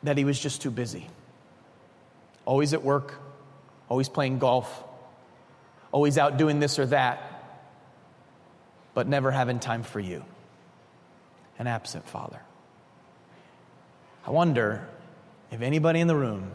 [0.03, 1.07] that he was just too busy.
[2.43, 3.13] Always at work,
[3.87, 4.83] always playing golf,
[5.91, 7.21] always out doing this or that,
[8.93, 10.25] but never having time for you
[11.59, 12.41] an absent father.
[14.25, 14.87] I wonder
[15.51, 16.51] if anybody in the room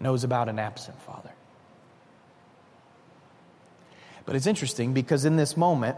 [0.00, 1.30] knows about an absent father.
[4.24, 5.96] But it's interesting because in this moment,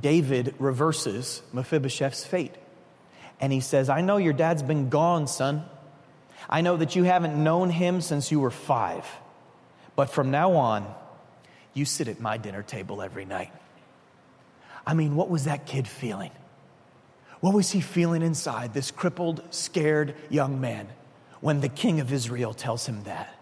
[0.00, 2.54] David reverses Mephibosheth's fate.
[3.40, 5.64] And he says, I know your dad's been gone, son.
[6.48, 9.06] I know that you haven't known him since you were five.
[9.94, 10.94] But from now on,
[11.74, 13.52] you sit at my dinner table every night.
[14.86, 16.30] I mean, what was that kid feeling?
[17.40, 20.88] What was he feeling inside, this crippled, scared young man,
[21.40, 23.34] when the king of Israel tells him that?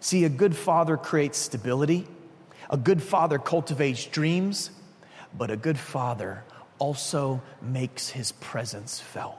[0.00, 2.06] See, a good father creates stability,
[2.70, 4.70] a good father cultivates dreams,
[5.36, 6.44] but a good father
[6.78, 9.36] also makes his presence felt.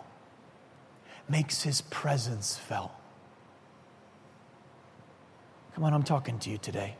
[1.30, 2.92] Makes his presence felt.
[5.76, 6.96] Come on, I'm talking to you today.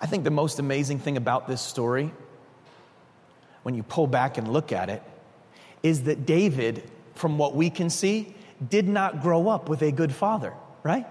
[0.00, 2.12] I think the most amazing thing about this story,
[3.62, 5.02] when you pull back and look at it,
[5.82, 8.34] is that David, from what we can see,
[8.66, 11.06] did not grow up with a good father, right?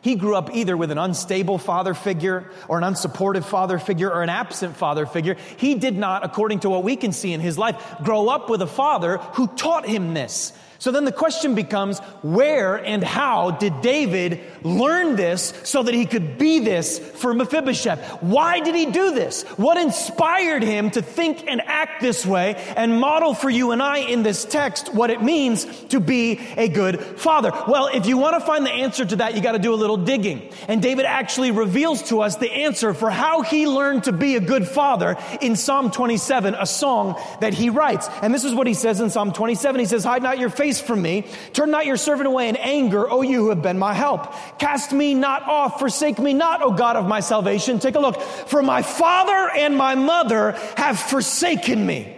[0.00, 4.24] He grew up either with an unstable father figure or an unsupportive father figure or
[4.24, 5.36] an absent father figure.
[5.56, 8.62] He did not, according to what we can see in his life, grow up with
[8.62, 10.52] a father who taught him this.
[10.82, 16.06] So then the question becomes where and how did David learn this so that he
[16.06, 18.20] could be this for Mephibosheth?
[18.20, 19.44] Why did he do this?
[19.58, 23.98] What inspired him to think and act this way and model for you and I
[23.98, 27.52] in this text what it means to be a good father?
[27.68, 29.76] Well, if you want to find the answer to that, you got to do a
[29.76, 30.50] little digging.
[30.66, 34.40] And David actually reveals to us the answer for how he learned to be a
[34.40, 38.08] good father in Psalm 27, a song that he writes.
[38.20, 39.78] And this is what he says in Psalm 27.
[39.78, 41.26] He says, hide not your face from me.
[41.52, 44.32] Turn not your servant away in anger, O you who have been my help.
[44.58, 47.78] Cast me not off, forsake me not, O God of my salvation.
[47.78, 48.20] Take a look.
[48.20, 52.16] For my father and my mother have forsaken me.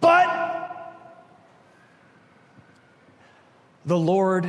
[0.00, 0.48] But
[3.86, 4.48] the Lord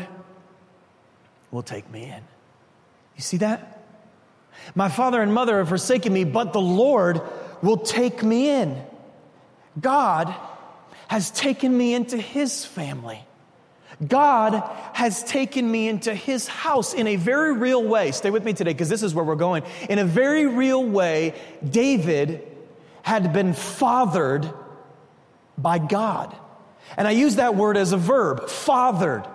[1.52, 2.24] will take me in.
[3.16, 3.86] You see that?
[4.76, 7.22] My father and mother have forsaken me, but the Lord
[7.62, 8.82] will take me in.
[9.80, 10.34] God
[11.12, 13.22] has taken me into his family.
[14.08, 18.14] God has taken me into his house in a very real way.
[18.14, 19.64] Stay with me today because this is where we're going.
[19.90, 21.34] In a very real way,
[21.70, 22.48] David
[23.02, 24.50] had been fathered
[25.58, 26.34] by God.
[26.96, 29.28] And I use that word as a verb, fathered,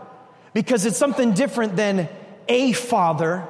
[0.55, 2.09] because it's something different than
[2.49, 3.47] a father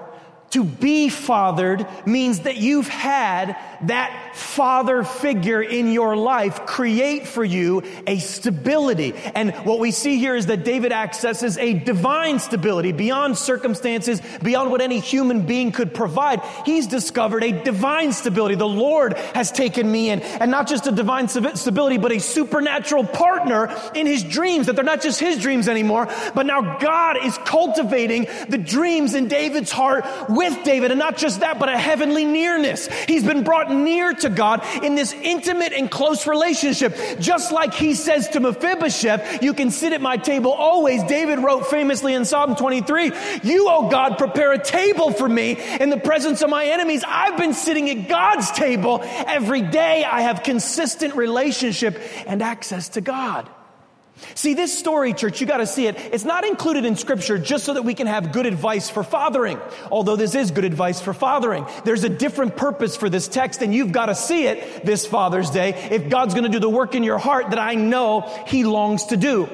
[0.50, 7.44] to be fathered means that you've had that father figure in your life create for
[7.44, 9.14] you a stability.
[9.34, 14.70] And what we see here is that David accesses a divine stability beyond circumstances, beyond
[14.70, 16.40] what any human being could provide.
[16.64, 18.54] He's discovered a divine stability.
[18.54, 23.04] The Lord has taken me in, and not just a divine stability, but a supernatural
[23.04, 27.36] partner in his dreams, that they're not just his dreams anymore, but now God is
[27.38, 30.90] cultivating the dreams in David's heart with David.
[30.90, 32.88] And not just that, but a heavenly nearness.
[33.06, 36.96] He's been brought near to God in this intimate and close relationship.
[37.18, 41.02] Just like he says to Mephibosheth, you can sit at my table always.
[41.04, 45.90] David wrote famously in Psalm 23, you, oh God, prepare a table for me in
[45.90, 47.04] the presence of my enemies.
[47.06, 50.04] I've been sitting at God's table every day.
[50.04, 53.48] I have consistent relationship and access to God.
[54.34, 55.96] See, this story, church, you got to see it.
[56.12, 59.58] It's not included in scripture just so that we can have good advice for fathering.
[59.90, 61.66] Although this is good advice for fathering.
[61.84, 65.50] There's a different purpose for this text and you've got to see it this Father's
[65.50, 68.64] Day if God's going to do the work in your heart that I know He
[68.64, 69.48] longs to do.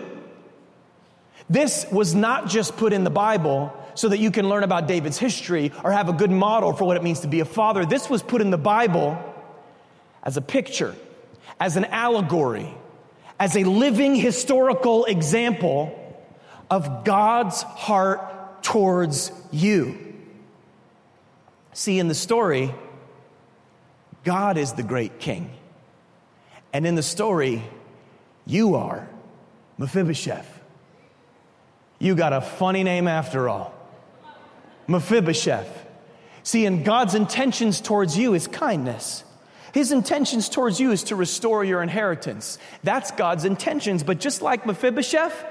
[1.50, 5.18] This was not just put in the Bible so that you can learn about David's
[5.18, 7.84] history or have a good model for what it means to be a father.
[7.84, 9.18] This was put in the Bible
[10.22, 10.94] as a picture,
[11.58, 12.72] as an allegory
[13.42, 15.92] as a living historical example
[16.70, 19.98] of God's heart towards you.
[21.72, 22.72] See, in the story,
[24.22, 25.50] God is the great king.
[26.72, 27.64] And in the story,
[28.46, 29.10] you are
[29.76, 30.60] Mephibosheth.
[31.98, 33.74] You got a funny name after all
[34.86, 35.84] Mephibosheth.
[36.44, 39.24] See, and God's intentions towards you is kindness.
[39.72, 42.58] His intentions towards you is to restore your inheritance.
[42.84, 44.02] That's God's intentions.
[44.02, 45.46] But just like Mephibosheth,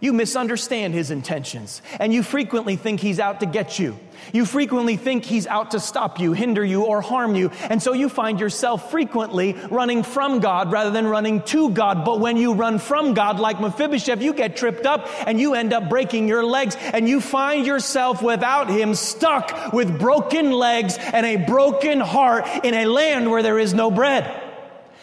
[0.00, 3.98] you misunderstand his intentions and you frequently think he's out to get you.
[4.32, 7.50] You frequently think he's out to stop you, hinder you, or harm you.
[7.68, 12.04] And so you find yourself frequently running from God rather than running to God.
[12.04, 15.72] But when you run from God, like Mephibosheth, you get tripped up and you end
[15.72, 21.26] up breaking your legs and you find yourself without him stuck with broken legs and
[21.26, 24.48] a broken heart in a land where there is no bread.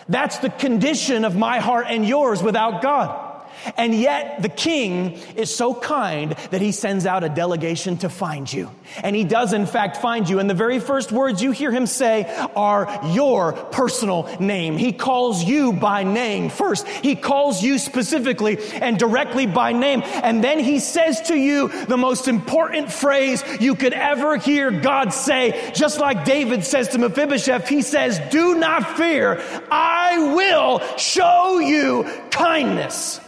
[0.10, 3.27] That's the condition of my heart and yours without God.
[3.76, 8.52] And yet the king is so kind that he sends out a delegation to find
[8.52, 8.72] you.
[9.04, 10.40] And he does in fact find you.
[10.40, 12.26] And the very first words you hear him say
[12.56, 14.78] are your personal name.
[14.78, 16.88] He calls you by name first.
[16.88, 20.02] He calls you specifically and directly by name.
[20.06, 25.14] And then he says to you the most important phrase you could ever hear God
[25.14, 27.68] say, just like David says to Mephibosheth.
[27.68, 29.42] He says, do not fear.
[29.72, 33.20] I will show you kindness.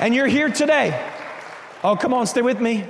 [0.00, 1.12] And you're here today.
[1.82, 2.84] Oh, come on, stay with me.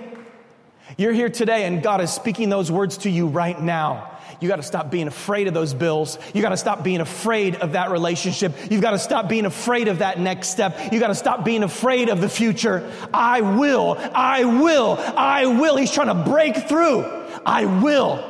[0.96, 4.18] You're here today, and God is speaking those words to you right now.
[4.40, 6.18] You got to stop being afraid of those bills.
[6.34, 8.54] You got to stop being afraid of that relationship.
[8.70, 10.92] You've got to stop being afraid of that next step.
[10.92, 12.90] You got to stop being afraid of the future.
[13.12, 15.76] I will, I will, I will.
[15.76, 17.04] He's trying to break through.
[17.44, 18.22] I will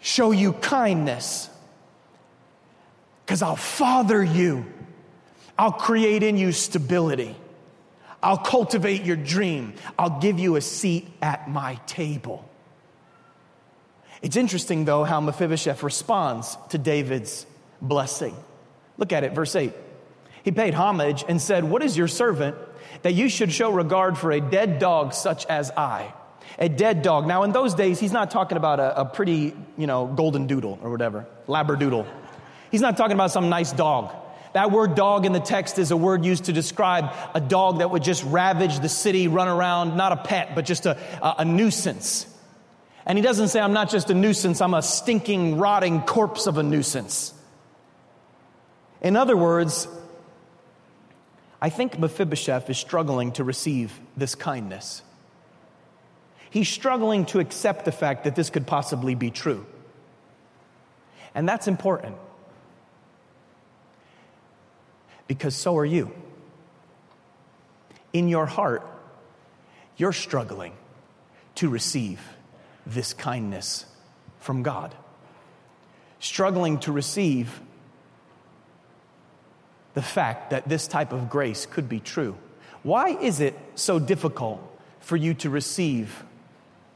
[0.00, 1.50] show you kindness
[3.26, 4.66] because I'll father you.
[5.58, 7.36] I'll create in you stability.
[8.22, 9.74] I'll cultivate your dream.
[9.98, 12.48] I'll give you a seat at my table.
[14.22, 17.44] It's interesting, though, how Mephibosheth responds to David's
[17.80, 18.36] blessing.
[18.96, 19.72] Look at it, verse 8.
[20.44, 22.56] He paid homage and said, What is your servant
[23.02, 26.14] that you should show regard for a dead dog such as I?
[26.58, 27.26] A dead dog.
[27.26, 30.78] Now, in those days, he's not talking about a, a pretty, you know, golden doodle
[30.82, 32.06] or whatever, labradoodle.
[32.70, 34.14] He's not talking about some nice dog.
[34.52, 37.90] That word dog in the text is a word used to describe a dog that
[37.90, 41.44] would just ravage the city, run around, not a pet, but just a, a, a
[41.44, 42.26] nuisance.
[43.06, 46.58] And he doesn't say, I'm not just a nuisance, I'm a stinking, rotting corpse of
[46.58, 47.32] a nuisance.
[49.00, 49.88] In other words,
[51.60, 55.02] I think Mephibosheth is struggling to receive this kindness.
[56.50, 59.64] He's struggling to accept the fact that this could possibly be true.
[61.34, 62.16] And that's important.
[65.26, 66.12] Because so are you.
[68.12, 68.86] In your heart,
[69.96, 70.74] you're struggling
[71.56, 72.20] to receive
[72.86, 73.86] this kindness
[74.38, 74.94] from God,
[76.18, 77.60] struggling to receive
[79.94, 82.36] the fact that this type of grace could be true.
[82.82, 84.60] Why is it so difficult
[85.00, 86.24] for you to receive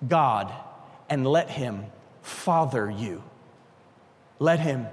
[0.06, 0.52] God
[1.08, 1.84] and let Him
[2.22, 3.22] father you?
[4.38, 4.86] Let Him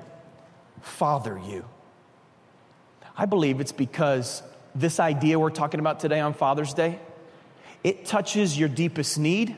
[0.81, 1.65] father you?
[3.15, 4.41] I believe it's because
[4.73, 6.99] this idea we're talking about today on Father's Day,
[7.83, 9.55] it touches your deepest need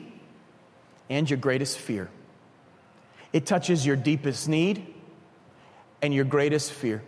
[1.08, 2.10] and your greatest fear.
[3.32, 4.94] It touches your deepest need
[6.02, 7.02] and your greatest fear.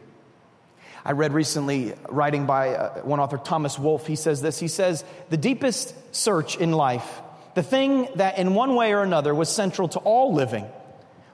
[1.05, 4.59] I read recently, writing by uh, one author, Thomas Wolfe, he says this.
[4.59, 7.21] He says, The deepest search in life,
[7.55, 10.67] the thing that in one way or another was central to all living,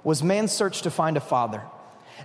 [0.02, 1.62] was man's search to find a father.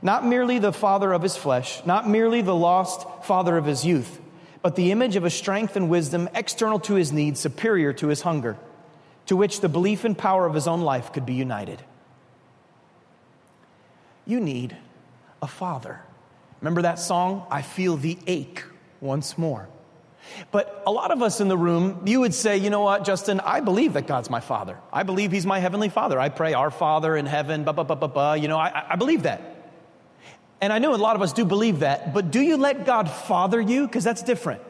[0.01, 4.19] Not merely the father of his flesh, not merely the lost father of his youth,
[4.61, 8.21] but the image of a strength and wisdom external to his needs, superior to his
[8.21, 8.57] hunger,
[9.25, 11.81] to which the belief and power of his own life could be united.
[14.25, 14.77] You need
[15.41, 16.01] a father.
[16.61, 17.45] Remember that song?
[17.49, 18.63] I feel the ache
[19.01, 19.67] once more.
[20.51, 23.39] But a lot of us in the room, you would say, you know what, Justin,
[23.39, 24.77] I believe that God's my father.
[24.91, 26.19] I believe he's my heavenly father.
[26.19, 28.37] I pray, Our Father in heaven, ba ba ba ba ba.
[28.37, 29.48] You know, I, I believe that.
[30.61, 33.09] And I know a lot of us do believe that, but do you let God
[33.09, 33.87] father you?
[33.87, 34.61] Because that's different.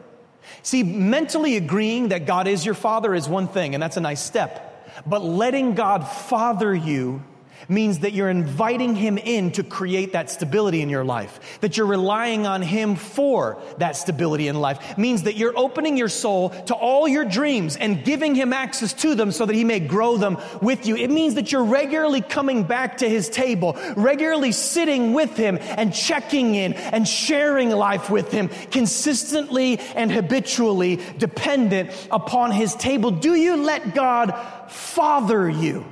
[0.62, 4.22] See, mentally agreeing that God is your father is one thing, and that's a nice
[4.22, 4.66] step.
[5.06, 7.22] But letting God father you
[7.68, 11.86] means that you're inviting Him in to create that stability in your life, that you're
[11.86, 16.74] relying on Him for that stability in life, means that you're opening your soul to
[16.74, 20.38] all your dreams and giving Him access to them so that He may grow them
[20.60, 20.96] with you.
[20.96, 25.94] It means that you're regularly coming back to His table, regularly sitting with Him and
[25.94, 33.10] checking in and sharing life with Him, consistently and habitually dependent upon His table.
[33.10, 34.34] Do you let God
[34.68, 35.84] father you?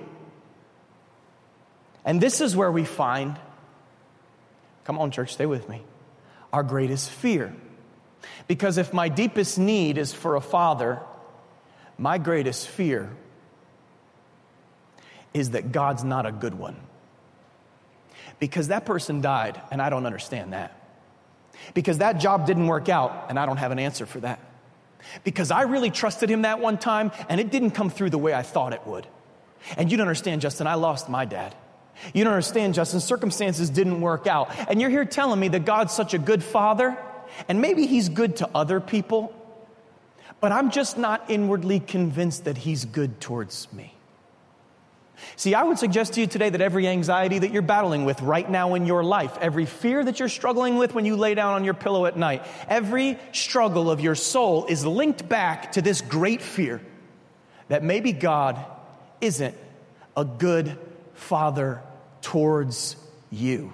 [2.09, 3.37] And this is where we find,
[4.85, 5.83] come on, church, stay with me,
[6.55, 7.55] our greatest fear.
[8.47, 11.03] Because if my deepest need is for a father,
[11.99, 13.11] my greatest fear
[15.35, 16.77] is that God's not a good one.
[18.39, 20.81] Because that person died, and I don't understand that.
[21.75, 24.41] Because that job didn't work out, and I don't have an answer for that.
[25.25, 28.33] Because I really trusted him that one time, and it didn't come through the way
[28.33, 29.07] I thought it would.
[29.77, 31.55] And you don't understand, Justin, I lost my dad.
[32.15, 33.01] You don't understand, Justin.
[33.01, 34.51] Circumstances didn't work out.
[34.69, 36.97] And you're here telling me that God's such a good father,
[37.49, 39.35] and maybe he's good to other people,
[40.41, 43.95] but I'm just not inwardly convinced that he's good towards me.
[45.37, 48.49] See, I would suggest to you today that every anxiety that you're battling with right
[48.49, 51.65] now in your life, every fear that you're struggling with when you lay down on
[51.65, 56.41] your pillow at night, every struggle of your soul is linked back to this great
[56.41, 56.81] fear
[57.67, 58.65] that maybe God
[59.21, 59.57] isn't
[60.17, 60.79] a good
[61.15, 61.83] father
[62.23, 62.97] towards
[63.31, 63.73] you.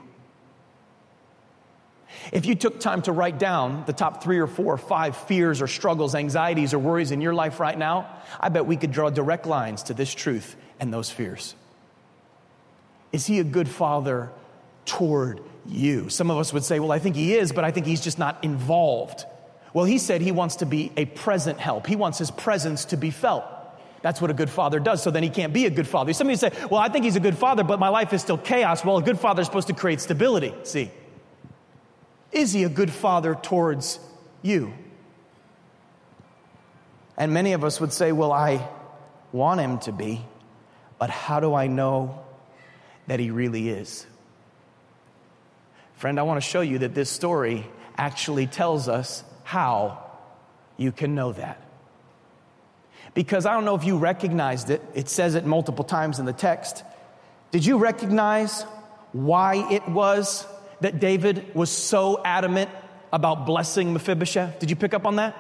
[2.33, 5.61] If you took time to write down the top three or four or five fears
[5.61, 8.09] or struggles, anxieties or worries in your life right now,
[8.41, 11.55] I bet we could draw direct lines to this truth and those fears.
[13.13, 14.31] Is he a good father
[14.87, 16.09] toward you?
[16.09, 18.19] Some of us would say, well, I think he is, but I think he's just
[18.19, 19.25] not involved.
[19.73, 22.97] Well, he said he wants to be a present help, he wants his presence to
[22.97, 23.45] be felt.
[24.05, 25.03] That's what a good father does.
[25.03, 26.13] So then he can't be a good father.
[26.13, 28.21] Some of you say, well, I think he's a good father, but my life is
[28.21, 28.85] still chaos.
[28.85, 30.55] Well, a good father is supposed to create stability.
[30.65, 30.91] See,
[32.31, 33.99] is he a good father towards
[34.43, 34.75] you?
[37.17, 38.69] And many of us would say, well, I
[39.33, 40.23] want him to be,
[40.99, 42.23] but how do I know
[43.07, 44.05] that he really is?
[45.95, 50.05] Friend, I want to show you that this story actually tells us how
[50.77, 51.59] you can know that.
[53.15, 56.33] Because I don't know if you recognized it, it says it multiple times in the
[56.33, 56.85] text.
[57.53, 58.63] Did you recognize
[59.13, 60.47] why it was
[60.81, 62.71] that David was so adamant
[63.13, 64.59] about blessing Mephibosheth?
[64.59, 65.37] Did you pick up on that?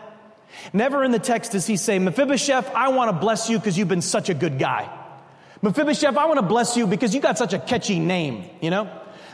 [0.72, 3.88] Never in the text does he say, Mephibosheth, I want to bless you because you've
[3.88, 4.88] been such a good guy.
[5.62, 8.88] Mephibosheth, I want to bless you because you got such a catchy name, you know?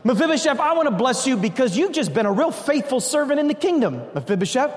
[0.05, 3.49] Mephibosheth, I want to bless you because you've just been a real faithful servant in
[3.49, 4.71] the kingdom, Mephibosheth.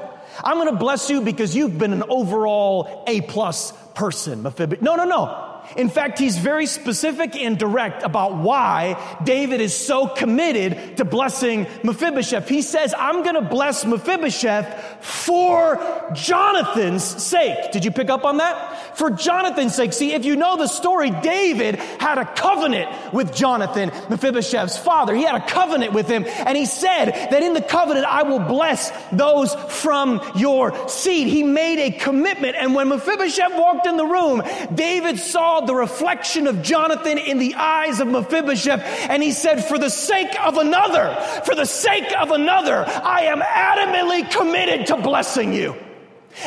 [0.43, 4.81] I'm going to bless you because you've been an overall A plus person, Mephibosheth.
[4.81, 5.53] No, no, no.
[5.76, 11.68] In fact, he's very specific and direct about why David is so committed to blessing
[11.84, 12.47] Mephibosheth.
[12.47, 17.72] He says, I'm going to bless Mephibosheth for Jonathan's sake.
[17.72, 18.97] Did you pick up on that?
[18.97, 19.93] For Jonathan's sake.
[19.93, 25.16] See, if you know the story, David had a covenant with Jonathan, Mephibosheth's father.
[25.16, 28.39] He had a covenant with him, and he said that in the covenant, I will
[28.39, 31.28] bless those from your seed.
[31.28, 34.43] He made a commitment, and when Mephibosheth walked in the room,
[34.74, 39.64] David saw saw the reflection of Jonathan in the eyes of Mephibosheth, and he said,
[39.64, 44.97] For the sake of another, for the sake of another, I am adamantly committed to
[44.97, 45.76] blessing you.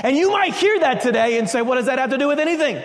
[0.02, 2.40] And you might hear that today and say, What does that have to do with
[2.40, 2.82] anything?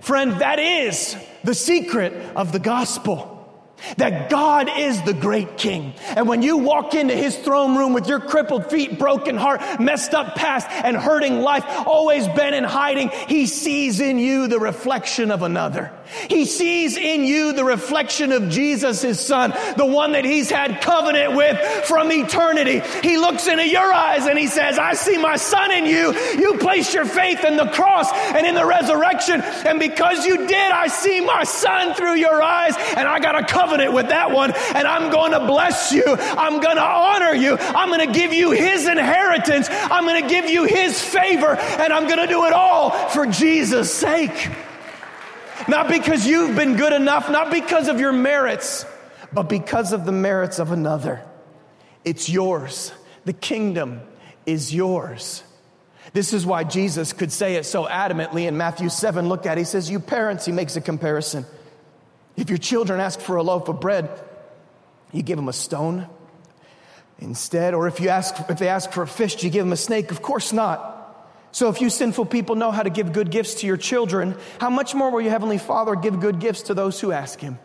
[0.00, 3.33] Friend, that is the secret of the gospel.
[3.96, 5.94] That God is the great king.
[6.16, 10.14] And when you walk into his throne room with your crippled feet, broken heart, messed
[10.14, 15.30] up past, and hurting life, always been in hiding, he sees in you the reflection
[15.30, 15.92] of another.
[16.28, 20.80] He sees in you the reflection of Jesus, his son, the one that he's had
[20.80, 22.82] covenant with from eternity.
[23.02, 26.14] He looks into your eyes and he says, I see my son in you.
[26.38, 29.40] You place your faith in the cross and in the resurrection.
[29.40, 32.74] And because you did, I see my son through your eyes.
[32.96, 33.44] And I got a
[33.74, 34.52] covenant with that one.
[34.74, 36.04] And I'm going to bless you.
[36.06, 37.56] I'm going to honor you.
[37.58, 39.68] I'm going to give you his inheritance.
[39.70, 41.56] I'm going to give you his favor.
[41.56, 44.50] And I'm going to do it all for Jesus' sake.
[45.68, 48.84] Not because you've been good enough, not because of your merits,
[49.32, 51.22] but because of the merits of another.
[52.04, 52.92] It's yours.
[53.24, 54.00] The kingdom
[54.46, 55.42] is yours.
[56.12, 59.26] This is why Jesus could say it so adamantly in Matthew 7.
[59.28, 59.62] Look at it.
[59.62, 61.46] He says, You parents, he makes a comparison.
[62.36, 64.10] If your children ask for a loaf of bread,
[65.12, 66.08] you give them a stone
[67.18, 67.74] instead.
[67.74, 69.76] Or if, you ask, if they ask for a fish, do you give them a
[69.76, 70.10] snake?
[70.10, 70.90] Of course not.
[71.52, 74.70] So if you sinful people know how to give good gifts to your children, how
[74.70, 77.60] much more will your heavenly Father give good gifts to those who ask him?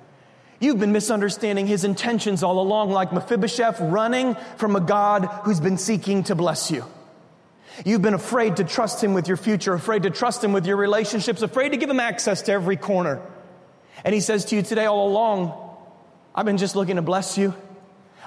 [0.59, 5.78] You've been misunderstanding his intentions all along, like Mephibosheth running from a God who's been
[5.78, 6.86] seeking to bless you.
[7.86, 10.76] You've been afraid to trust him with your future, afraid to trust him with your
[10.76, 13.22] relationships, afraid to give him access to every corner.
[14.04, 15.54] And he says to you today, all along,
[16.34, 17.54] I've been just looking to bless you.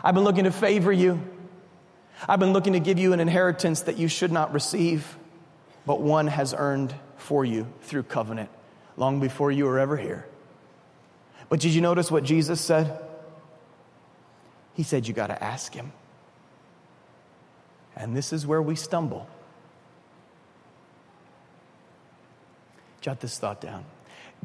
[0.02, 1.20] I've been looking to favor you.
[2.28, 5.16] I've been looking to give you an inheritance that you should not receive
[5.86, 8.50] but one has earned for you through covenant
[8.96, 10.26] long before you were ever here.
[11.48, 13.00] But did you notice what Jesus said?
[14.74, 15.92] He said, You got to ask him.
[17.96, 19.28] And this is where we stumble.
[23.00, 23.84] Jot this thought down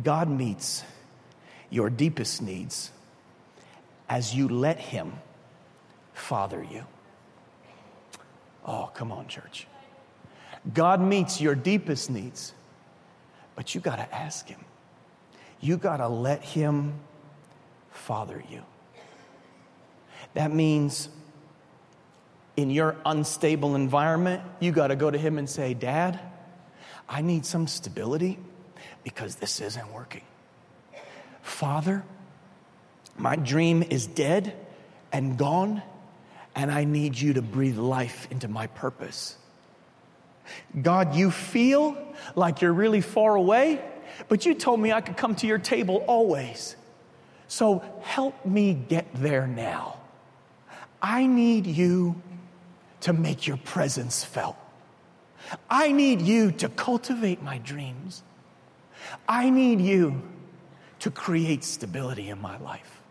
[0.01, 0.83] God meets
[1.69, 2.91] your deepest needs
[4.09, 5.13] as you let Him
[6.13, 6.83] father you.
[8.65, 9.67] Oh, come on, church.
[10.73, 12.53] God meets your deepest needs,
[13.55, 14.59] but you got to ask Him.
[15.61, 16.93] You got to let Him
[17.91, 18.63] father you.
[20.33, 21.09] That means
[22.57, 26.19] in your unstable environment, you got to go to Him and say, Dad,
[27.07, 28.37] I need some stability
[29.03, 30.23] because this isn't working.
[31.47, 32.03] Father,
[33.17, 34.53] my dream is dead
[35.11, 35.81] and gone,
[36.53, 39.37] and I need you to breathe life into my purpose.
[40.79, 41.97] God, you feel
[42.35, 43.81] like you're really far away,
[44.27, 46.75] but you told me I could come to your table always.
[47.47, 49.99] So help me get there now.
[51.01, 52.21] I need you
[53.01, 54.57] to make your presence felt.
[55.69, 58.21] I need you to cultivate my dreams.
[59.27, 60.21] I need you
[60.99, 63.01] to create stability in my life.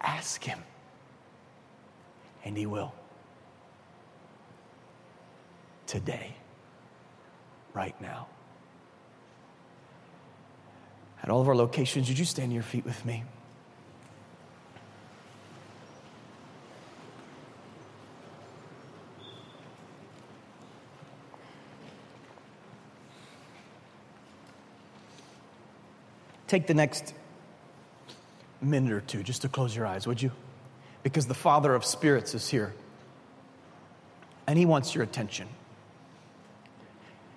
[0.00, 0.58] Ask Him,
[2.44, 2.92] and He will
[5.86, 6.34] today,
[7.74, 8.26] right now.
[11.22, 13.24] At all of our locations, would you stand to your feet with me?
[26.52, 27.14] Take the next
[28.60, 30.30] minute or two just to close your eyes, would you?
[31.02, 32.74] Because the Father of Spirits is here
[34.46, 35.48] and He wants your attention.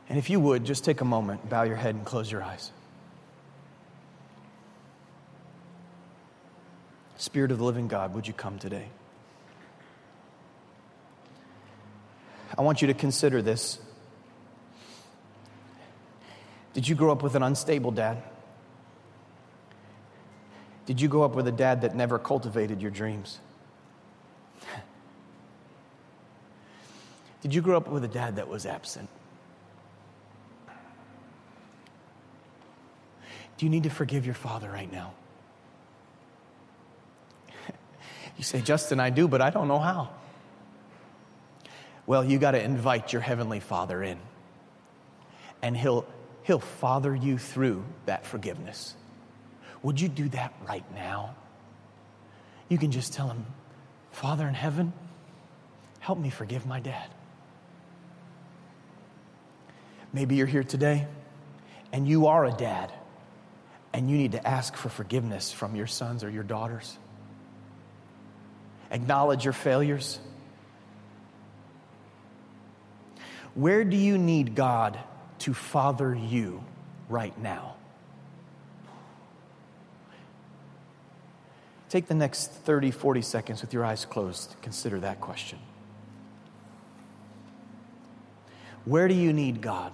[0.09, 2.73] And if you would, just take a moment, bow your head, and close your eyes.
[7.15, 8.89] Spirit of the living God, would you come today?
[12.57, 13.79] I want you to consider this.
[16.73, 18.21] Did you grow up with an unstable dad?
[20.85, 23.39] Did you grow up with a dad that never cultivated your dreams?
[27.41, 29.07] Did you grow up with a dad that was absent?
[33.57, 35.13] Do you need to forgive your father right now?
[38.37, 40.09] you say, Justin, I do, but I don't know how.
[42.07, 44.17] Well, you got to invite your heavenly father in,
[45.61, 46.05] and he'll,
[46.43, 48.95] he'll father you through that forgiveness.
[49.85, 51.35] Would you do that right now?
[52.69, 53.45] You can just tell him,
[54.09, 54.91] Father in heaven,
[55.99, 57.07] help me forgive my dad.
[60.11, 61.05] Maybe you're here today
[61.93, 62.91] and you are a dad
[63.93, 66.97] and you need to ask for forgiveness from your sons or your daughters.
[68.89, 70.17] Acknowledge your failures.
[73.53, 74.97] Where do you need God
[75.39, 76.63] to father you
[77.07, 77.75] right now?
[81.95, 84.53] Take the next 30, 40 seconds with your eyes closed.
[84.61, 85.59] Consider that question.
[88.83, 89.93] Where do you need God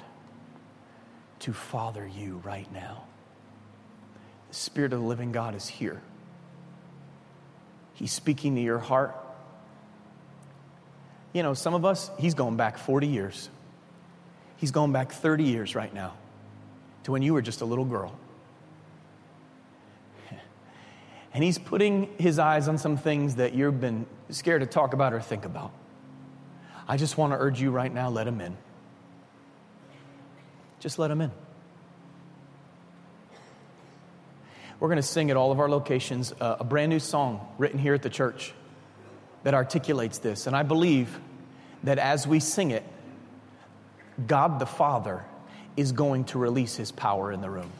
[1.42, 3.04] to father you right now?
[4.50, 6.02] The Spirit of the living God is here.
[7.94, 9.16] He's speaking to your heart.
[11.34, 13.48] You know, some of us, He's going back 40 years.
[14.58, 16.16] He's going back 30 years right now
[17.04, 18.18] to when you were just a little girl.
[21.34, 25.14] And he's putting his eyes on some things that you've been scared to talk about
[25.14, 25.72] or think about.
[26.88, 28.58] I just want to urge you right now let him in.
[30.80, 31.32] Just let him in.
[34.80, 37.80] We're going to sing at all of our locations uh, a brand new song written
[37.80, 38.52] here at the church
[39.44, 40.48] that articulates this.
[40.48, 41.20] And I believe
[41.84, 42.84] that as we sing it,
[44.26, 45.24] God the Father
[45.78, 47.72] is going to release his power in the room.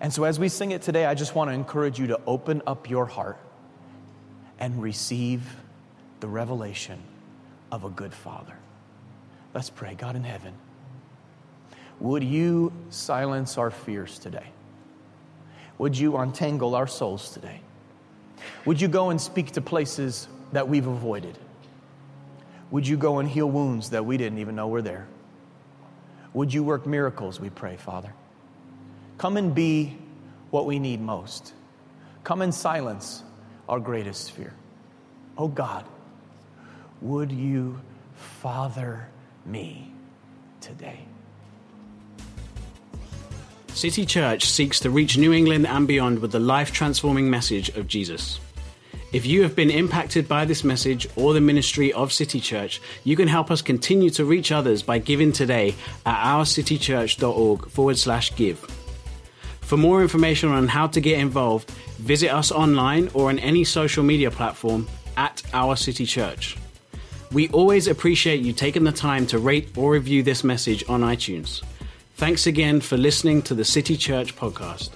[0.00, 2.62] And so, as we sing it today, I just want to encourage you to open
[2.66, 3.38] up your heart
[4.58, 5.42] and receive
[6.20, 7.02] the revelation
[7.70, 8.54] of a good Father.
[9.54, 9.94] Let's pray.
[9.94, 10.54] God in heaven,
[11.98, 14.46] would you silence our fears today?
[15.78, 17.60] Would you untangle our souls today?
[18.64, 21.38] Would you go and speak to places that we've avoided?
[22.70, 25.08] Would you go and heal wounds that we didn't even know were there?
[26.32, 28.14] Would you work miracles, we pray, Father?
[29.20, 29.98] Come and be
[30.48, 31.52] what we need most.
[32.24, 33.22] Come and silence
[33.68, 34.54] our greatest fear.
[35.36, 35.84] Oh God,
[37.02, 37.78] would you
[38.14, 39.06] father
[39.44, 39.92] me
[40.62, 41.00] today?
[43.74, 47.86] City Church seeks to reach New England and beyond with the life transforming message of
[47.86, 48.40] Jesus.
[49.12, 53.16] If you have been impacted by this message or the ministry of City Church, you
[53.16, 55.74] can help us continue to reach others by giving today
[56.06, 58.79] at ourcitychurch.org forward slash give.
[59.70, 64.02] For more information on how to get involved, visit us online or on any social
[64.02, 66.56] media platform at Our City Church.
[67.30, 71.62] We always appreciate you taking the time to rate or review this message on iTunes.
[72.16, 74.90] Thanks again for listening to the City Church podcast.